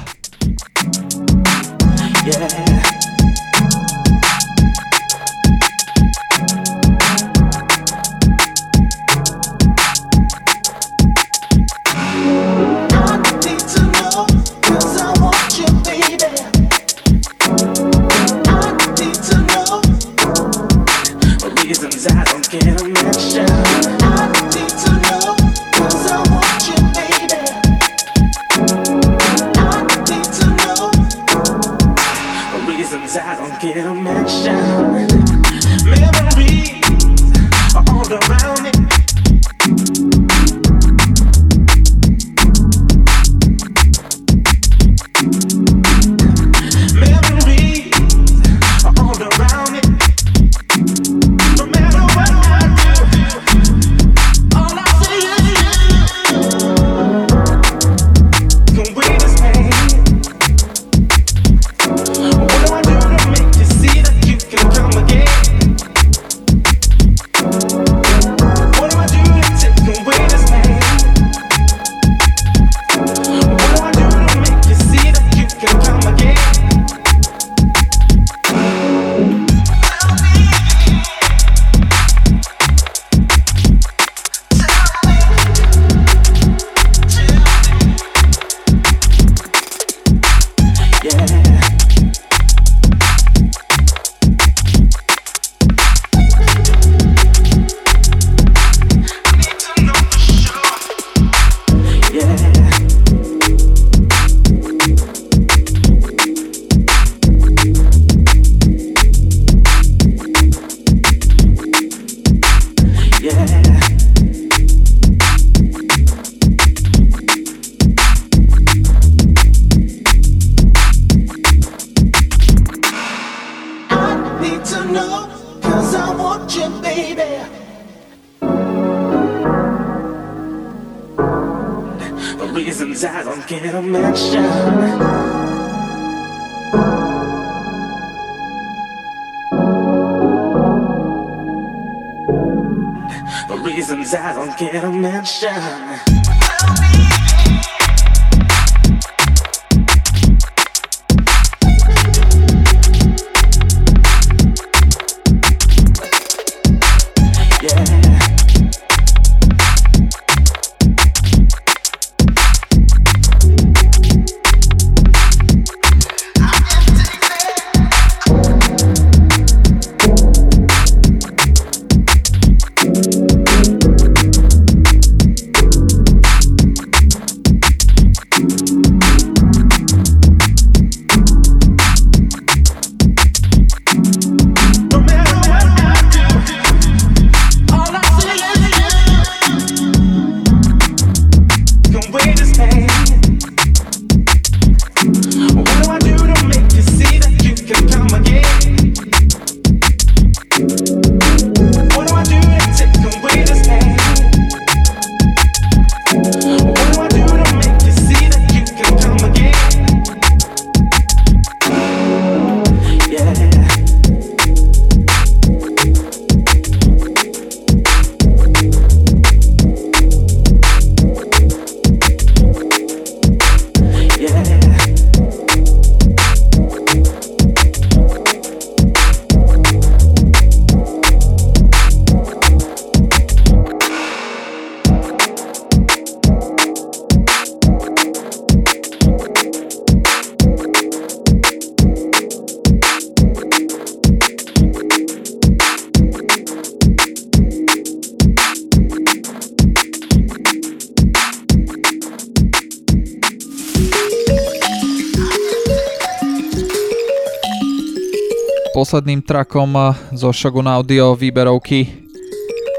Trackom 259.52 259.76
eh, 259.76 259.92
zo 260.16 260.32
Shogun 260.32 260.64
Audio 260.64 261.12
výberovky 261.12 262.08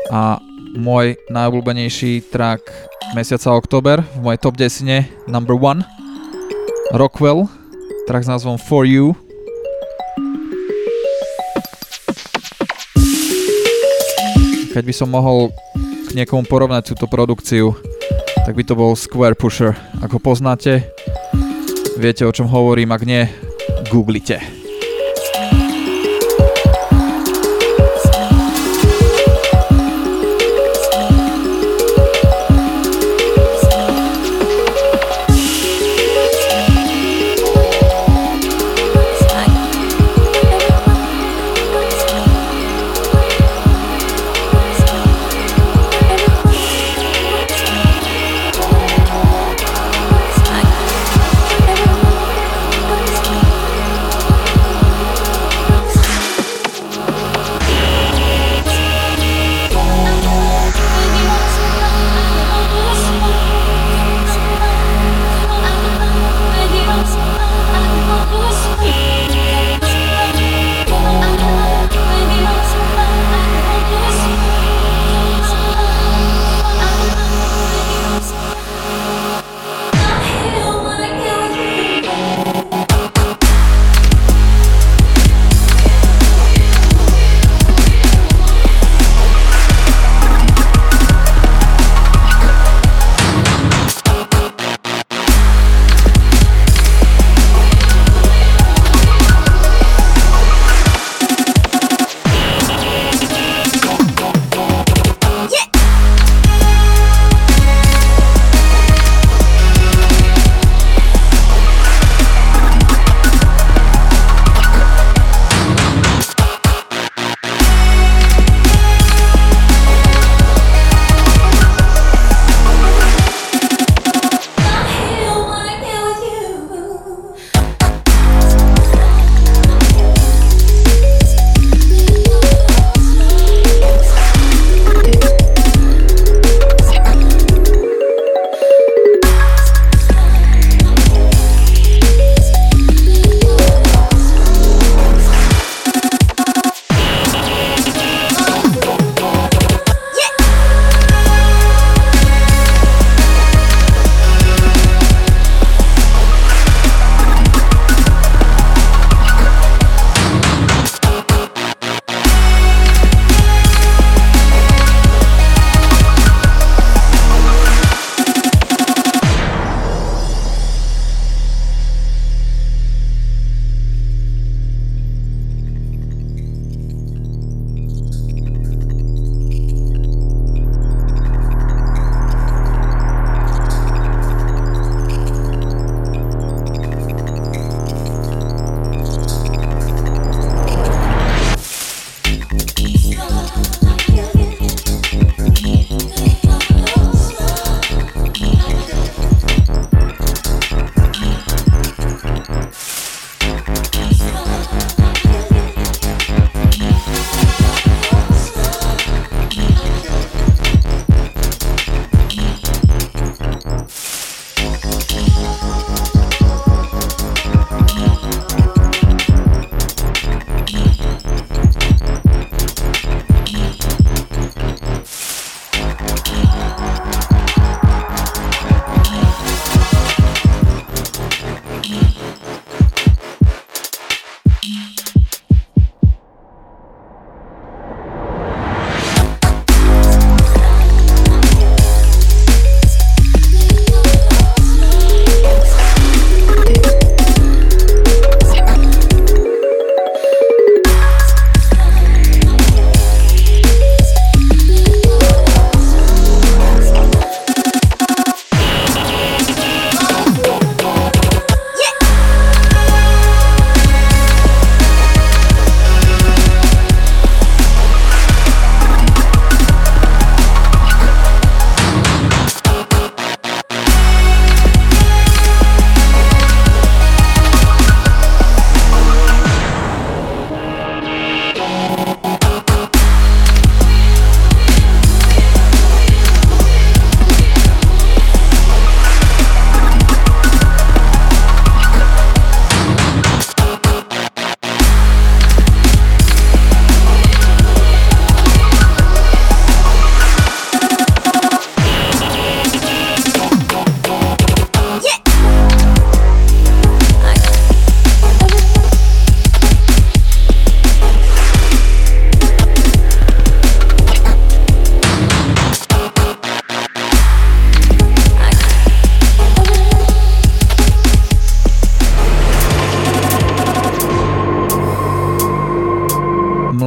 a 0.09 0.41
môj 0.73 1.21
najobľúbenejší 1.29 2.33
track 2.33 2.65
mesiaca 3.13 3.53
oktober 3.53 4.01
v 4.01 4.19
mojej 4.25 4.41
top 4.41 4.57
10 4.57 5.29
number 5.29 5.53
1 5.53 5.85
Rockwell, 6.97 7.45
track 8.09 8.25
s 8.25 8.29
názvom 8.33 8.57
For 8.57 8.89
You 8.89 9.13
keď 14.73 14.81
by 14.81 14.93
som 14.97 15.13
mohol 15.13 15.53
k 16.09 16.17
niekomu 16.17 16.41
porovnať 16.49 16.97
túto 16.97 17.05
produkciu, 17.05 17.77
tak 18.49 18.57
by 18.57 18.65
to 18.65 18.73
bol 18.73 18.97
Square 18.97 19.37
Pusher. 19.37 19.77
Ako 20.01 20.17
poznáte, 20.17 20.89
viete 22.01 22.25
o 22.25 22.33
čom 22.33 22.49
hovorím, 22.49 22.89
ak 22.97 23.05
nie, 23.05 23.29
googlite. 23.93 24.62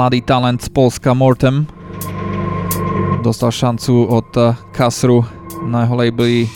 Mladý 0.07 0.23
talent 0.23 0.63
z 0.63 0.71
Polska 0.71 1.19
Mortem. 1.19 1.67
Dostal 3.27 3.51
šancu 3.51 4.07
od 4.07 4.31
eh, 4.39 4.55
Kasru 4.71 5.27
na 5.67 5.83
jeho 5.83 5.99
labeli 5.99 6.47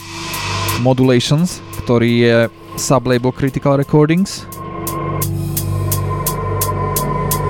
Modulations, 0.86 1.58
ktorý 1.82 2.10
je 2.22 2.36
sublabel 2.78 3.34
Critical 3.34 3.74
Recordings. 3.74 4.46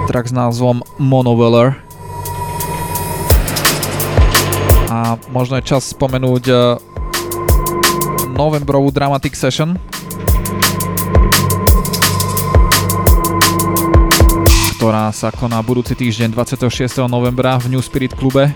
Track 0.08 0.32
s 0.32 0.32
názvom 0.32 0.80
Monoveller. 0.96 1.76
A 4.88 5.20
možno 5.28 5.60
je 5.60 5.68
čas 5.68 5.84
spomenúť 5.84 6.44
eh, 6.48 6.60
novembrovú 8.40 8.88
Dramatic 8.88 9.36
Session, 9.36 9.76
ktorá 14.80 15.12
sa 15.12 15.28
koná 15.28 15.60
budúci 15.60 15.92
týždeň 15.92 16.32
26. 16.32 17.04
novembra 17.04 17.60
v 17.60 17.76
New 17.76 17.84
Spirit 17.84 18.16
klube. 18.16 18.48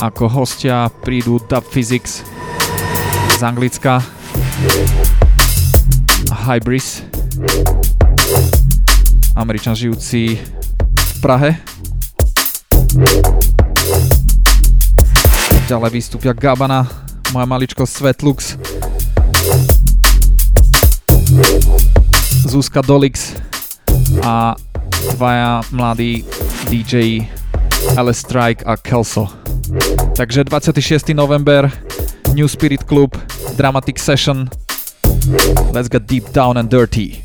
Ako 0.00 0.24
hostia 0.24 0.88
prídu 1.04 1.36
Dub 1.36 1.60
Physics 1.60 2.24
z 3.36 3.40
Anglicka, 3.44 4.00
Hybris, 6.32 7.04
Američan 9.36 9.76
žijúci 9.76 10.40
v 10.96 11.12
Prahe. 11.20 11.60
Ďalej 15.68 15.90
vystúpia 15.92 16.32
Gabana, 16.32 16.88
moja 17.36 17.44
maličko 17.44 17.84
Svetlux, 17.84 18.56
Zuzka 22.52 22.82
Dolix 22.82 23.34
a 24.22 24.54
dvaja 25.12 25.60
mladí 25.70 26.24
DJ 26.70 26.94
Alice 27.96 28.20
Strike 28.20 28.64
a 28.64 28.76
Kelso. 28.76 29.28
Takže 30.16 30.44
26. 30.44 31.04
november 31.14 31.70
New 32.34 32.48
Spirit 32.48 32.84
Club 32.84 33.16
Dramatic 33.56 33.98
Session 33.98 34.48
Let's 35.72 35.88
get 35.88 36.02
deep 36.06 36.32
down 36.32 36.58
and 36.58 36.70
dirty. 36.70 37.22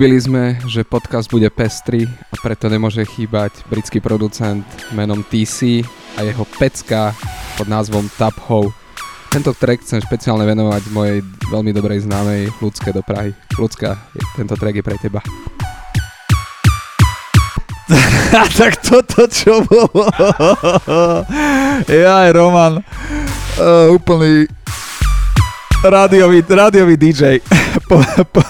Slúbili 0.00 0.16
sme, 0.16 0.56
že 0.64 0.80
podcast 0.80 1.28
bude 1.28 1.44
pestrý 1.52 2.08
a 2.08 2.36
preto 2.40 2.72
nemôže 2.72 3.04
chýbať 3.04 3.52
britský 3.68 4.00
producent 4.00 4.64
menom 4.96 5.20
TC 5.20 5.84
a 6.16 6.24
jeho 6.24 6.48
pecka 6.56 7.12
pod 7.60 7.68
názvom 7.68 8.08
Tap 8.16 8.32
Ho. 8.48 8.72
Tento 9.28 9.52
track 9.52 9.84
chcem 9.84 10.00
špeciálne 10.00 10.48
venovať 10.48 10.88
mojej 10.96 11.20
veľmi 11.52 11.76
dobrej 11.76 12.08
známej 12.08 12.48
Ľudské 12.64 12.96
do 12.96 13.04
Prahy. 13.04 13.36
Ľudská, 13.60 14.00
tento 14.40 14.56
track 14.56 14.80
je 14.80 14.84
pre 14.88 14.96
teba. 14.96 15.20
tak 18.56 18.80
toto 18.80 19.28
čo 19.28 19.60
bolo? 19.68 20.08
Jaj, 21.84 22.32
Roman. 22.32 22.80
Uh, 23.60 23.92
úplný 23.92 24.48
rádiový, 25.84 26.40
rádiový 26.48 26.96
DJ. 26.96 27.44
po, 27.92 28.00
po, 28.32 28.40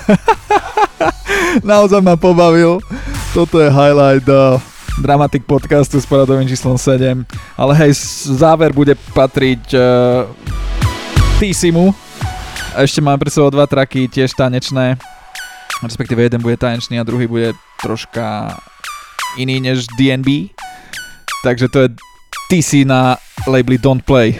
naozaj 1.70 2.00
ma 2.00 2.16
pobavil. 2.16 2.80
Toto 3.34 3.60
je 3.60 3.70
highlight 3.70 4.26
uh, 4.28 4.60
Dramatic 5.00 5.46
podcastu 5.46 6.00
s 6.00 6.06
poradovým 6.06 6.48
číslom 6.48 6.76
7. 6.76 7.24
Ale 7.56 7.72
hej, 7.78 7.92
záver 8.36 8.74
bude 8.74 8.94
patriť 9.14 9.62
uh, 9.72 10.28
Tissimu. 11.40 11.94
Ešte 12.76 13.00
máme 13.02 13.18
pre 13.18 13.32
sebou 13.32 13.50
dva 13.50 13.66
traky, 13.66 14.06
tiež 14.06 14.36
tanečné. 14.36 15.00
Respektíve 15.80 16.20
jeden 16.20 16.44
bude 16.44 16.60
tanečný 16.60 17.00
a 17.00 17.08
druhý 17.08 17.24
bude 17.24 17.56
troška 17.80 18.54
iný 19.40 19.60
než 19.60 19.88
DNB. 19.96 20.52
Takže 21.40 21.66
to 21.72 21.78
je 21.80 21.88
TC 22.52 22.84
na 22.84 23.16
labeli 23.48 23.80
Don't 23.80 24.04
Play. 24.04 24.36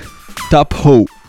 Top 0.51 0.75
Ho. 0.85 1.20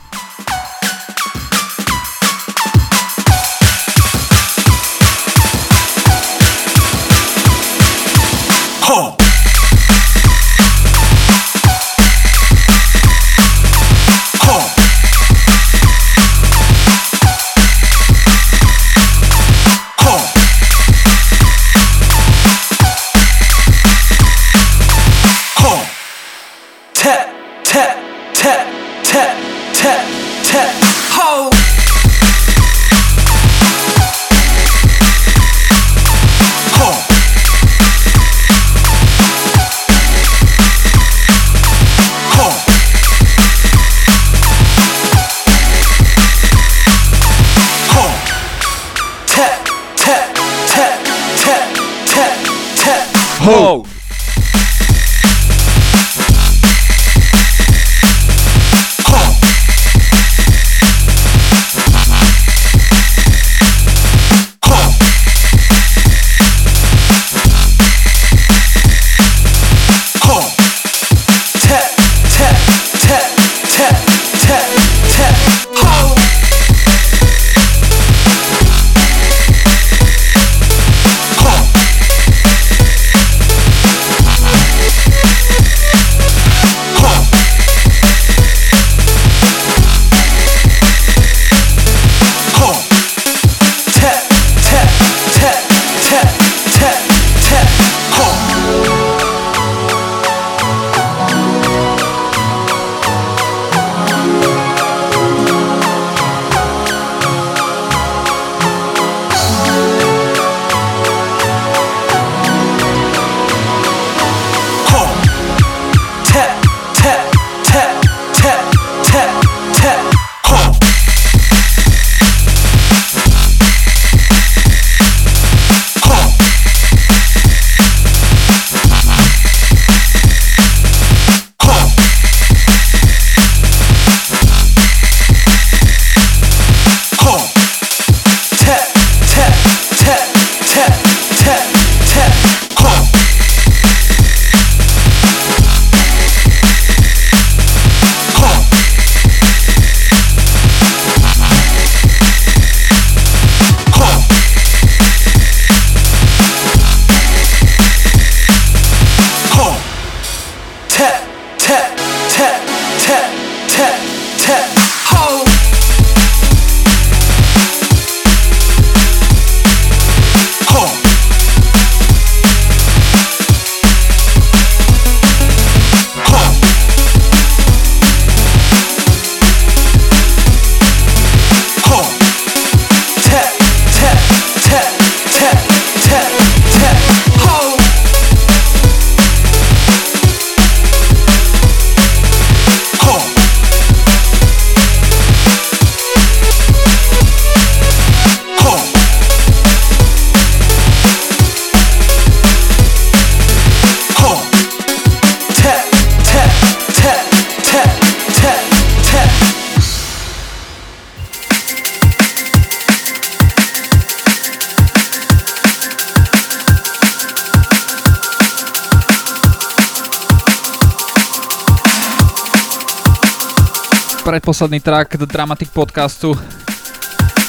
Predposledný 224.62 224.86
track 224.86 225.18
Dramatic 225.26 225.70
podcastu 225.74 226.38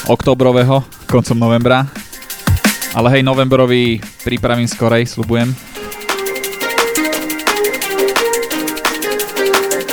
oktobrového, 0.09 0.81
koncom 1.05 1.37
novembra. 1.37 1.85
Ale 2.97 3.13
hej, 3.13 3.21
novembrový 3.21 4.01
pripravím 4.25 4.65
skorej, 4.65 5.05
slubujem. 5.05 5.53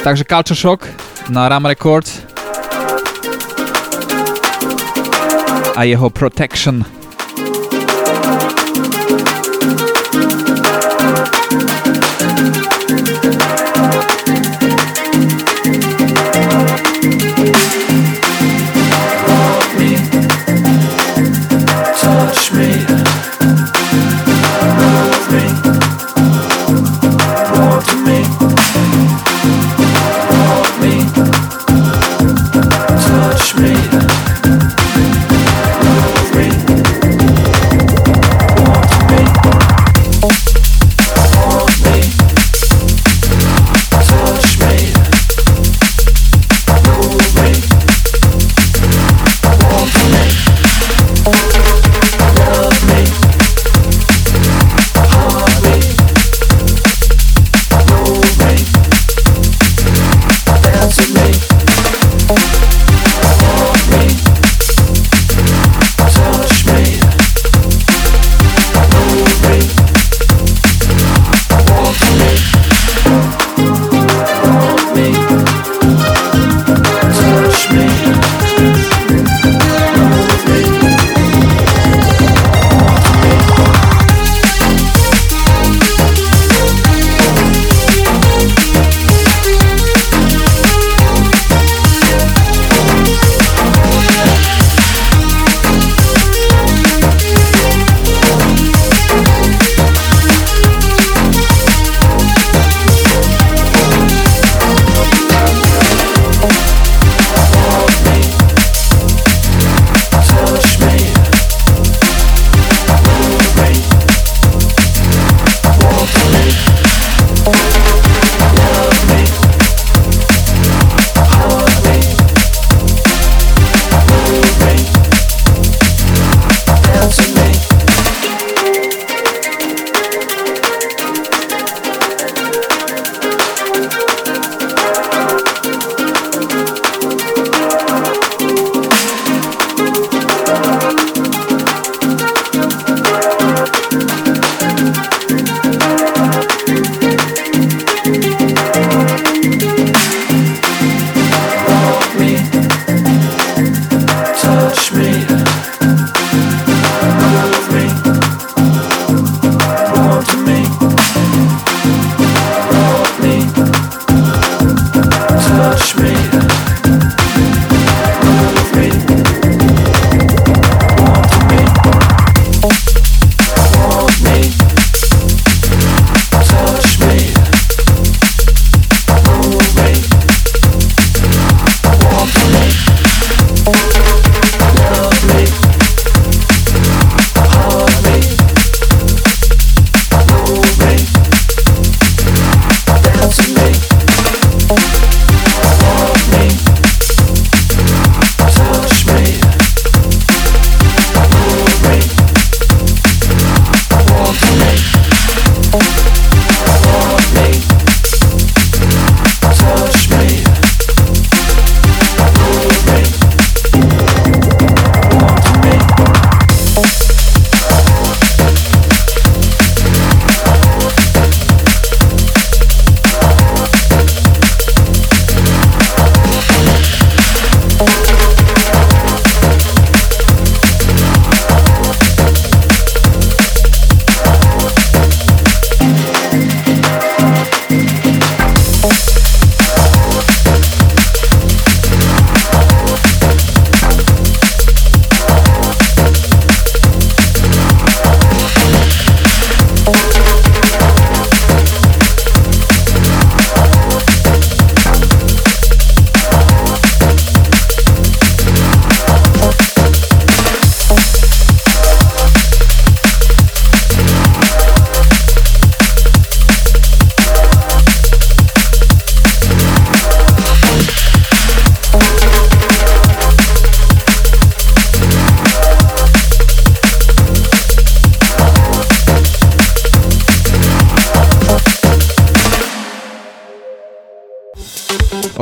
Takže 0.01 0.25
Culture 0.25 0.57
Shock 0.57 0.89
na 1.29 1.45
Ram 1.45 1.69
Records 1.69 2.25
a 5.77 5.85
jeho 5.85 6.09
Protection. 6.09 7.00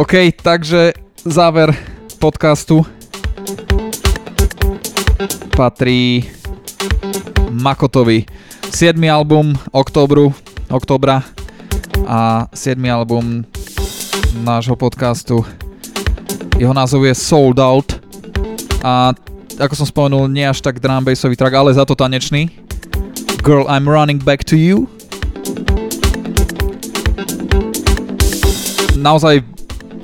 OK, 0.09 0.32
takže 0.40 0.97
záver 1.20 1.76
podcastu 2.16 2.80
patrí 5.52 6.24
Makotovi. 7.52 8.24
7. 8.72 8.97
album 9.05 9.52
oktobru, 9.68 10.32
oktobra 10.72 11.20
a 12.09 12.48
7. 12.56 12.80
album 12.89 13.44
nášho 14.40 14.80
podcastu. 14.80 15.44
Jeho 16.56 16.72
názov 16.72 17.05
je 17.05 17.12
Sold 17.12 17.60
Out 17.60 18.01
a 18.80 19.12
ako 19.60 19.74
som 19.76 19.85
spomenul, 19.93 20.32
nie 20.32 20.48
až 20.48 20.64
tak 20.64 20.80
drum 20.80 21.05
track, 21.05 21.52
ale 21.52 21.76
za 21.76 21.85
to 21.85 21.93
tanečný. 21.93 22.48
Girl, 23.44 23.68
I'm 23.68 23.85
running 23.85 24.24
back 24.24 24.40
to 24.48 24.56
you. 24.56 24.89
Naozaj 28.97 29.57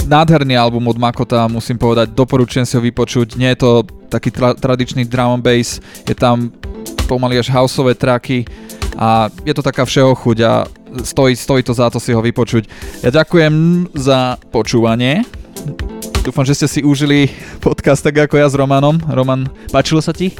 nádherný 0.04 0.56
album 0.56 0.88
od 0.88 1.00
Makota, 1.00 1.48
musím 1.48 1.80
povedať, 1.80 2.12
doporučujem 2.12 2.68
si 2.68 2.76
ho 2.76 2.82
vypočuť. 2.84 3.36
Nie 3.40 3.56
je 3.56 3.60
to 3.64 3.70
taký 4.12 4.30
tra- 4.30 4.56
tradičný 4.56 5.08
drum 5.08 5.40
and 5.40 5.44
bass, 5.44 5.80
je 6.04 6.14
tam 6.14 6.52
pomaly 7.08 7.40
až 7.40 7.52
houseové 7.52 7.94
tracky 7.96 8.44
a 8.96 9.28
je 9.44 9.52
to 9.52 9.62
taká 9.64 9.84
všeho 9.84 10.14
chuť 10.14 10.38
a 10.44 10.52
stojí, 11.02 11.36
stojí 11.36 11.62
to 11.66 11.74
za 11.74 11.90
to 11.90 11.98
si 11.98 12.14
ho 12.14 12.22
vypočuť. 12.22 12.68
Ja 13.02 13.10
ďakujem 13.10 13.86
za 13.92 14.38
počúvanie. 14.54 15.26
Dúfam, 16.24 16.46
že 16.48 16.56
ste 16.56 16.68
si 16.70 16.80
užili 16.80 17.28
podcast 17.60 18.00
tak 18.00 18.16
ako 18.16 18.40
ja 18.40 18.48
s 18.48 18.56
Romanom. 18.56 18.96
Roman, 19.12 19.44
páčilo 19.68 20.00
sa 20.00 20.16
ti? 20.16 20.32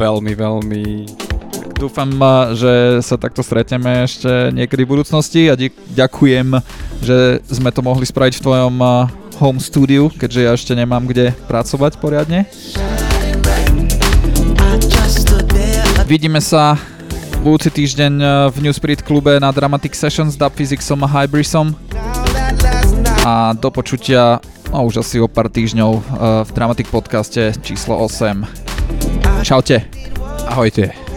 Veľmi, 0.00 0.32
veľmi. 0.32 1.27
Dúfam, 1.78 2.10
že 2.58 2.98
sa 3.06 3.14
takto 3.14 3.38
stretneme 3.38 4.02
ešte 4.02 4.50
niekedy 4.50 4.82
v 4.82 4.98
budúcnosti 4.98 5.46
a 5.46 5.54
ďakujem, 5.94 6.58
že 7.06 7.38
sme 7.46 7.70
to 7.70 7.86
mohli 7.86 8.02
spraviť 8.02 8.34
v 8.34 8.44
tvojom 8.44 8.74
home 9.38 9.62
studiu, 9.62 10.10
keďže 10.10 10.40
ja 10.42 10.52
ešte 10.58 10.74
nemám 10.74 11.06
kde 11.06 11.30
pracovať 11.46 12.02
poriadne. 12.02 12.50
Vidíme 16.10 16.42
sa 16.42 16.74
budúci 17.46 17.70
týždeň 17.70 18.12
v 18.50 18.56
New 18.58 18.74
Spirit 18.74 19.06
klube 19.06 19.38
na 19.38 19.54
Dramatic 19.54 19.94
Sessions 19.94 20.34
s 20.34 20.36
Dub 20.36 20.50
Physicsom 20.58 21.06
a 21.06 21.08
Hybrisom 21.08 21.78
a 23.22 23.54
do 23.54 23.70
počutia 23.70 24.42
no, 24.74 24.82
už 24.82 25.06
asi 25.06 25.22
o 25.22 25.30
pár 25.30 25.46
týždňov 25.46 25.92
v 26.42 26.50
Dramatic 26.50 26.90
podcaste 26.90 27.54
číslo 27.62 28.02
8. 28.02 29.46
Čaute. 29.46 29.86
Ahojte. 30.50 31.07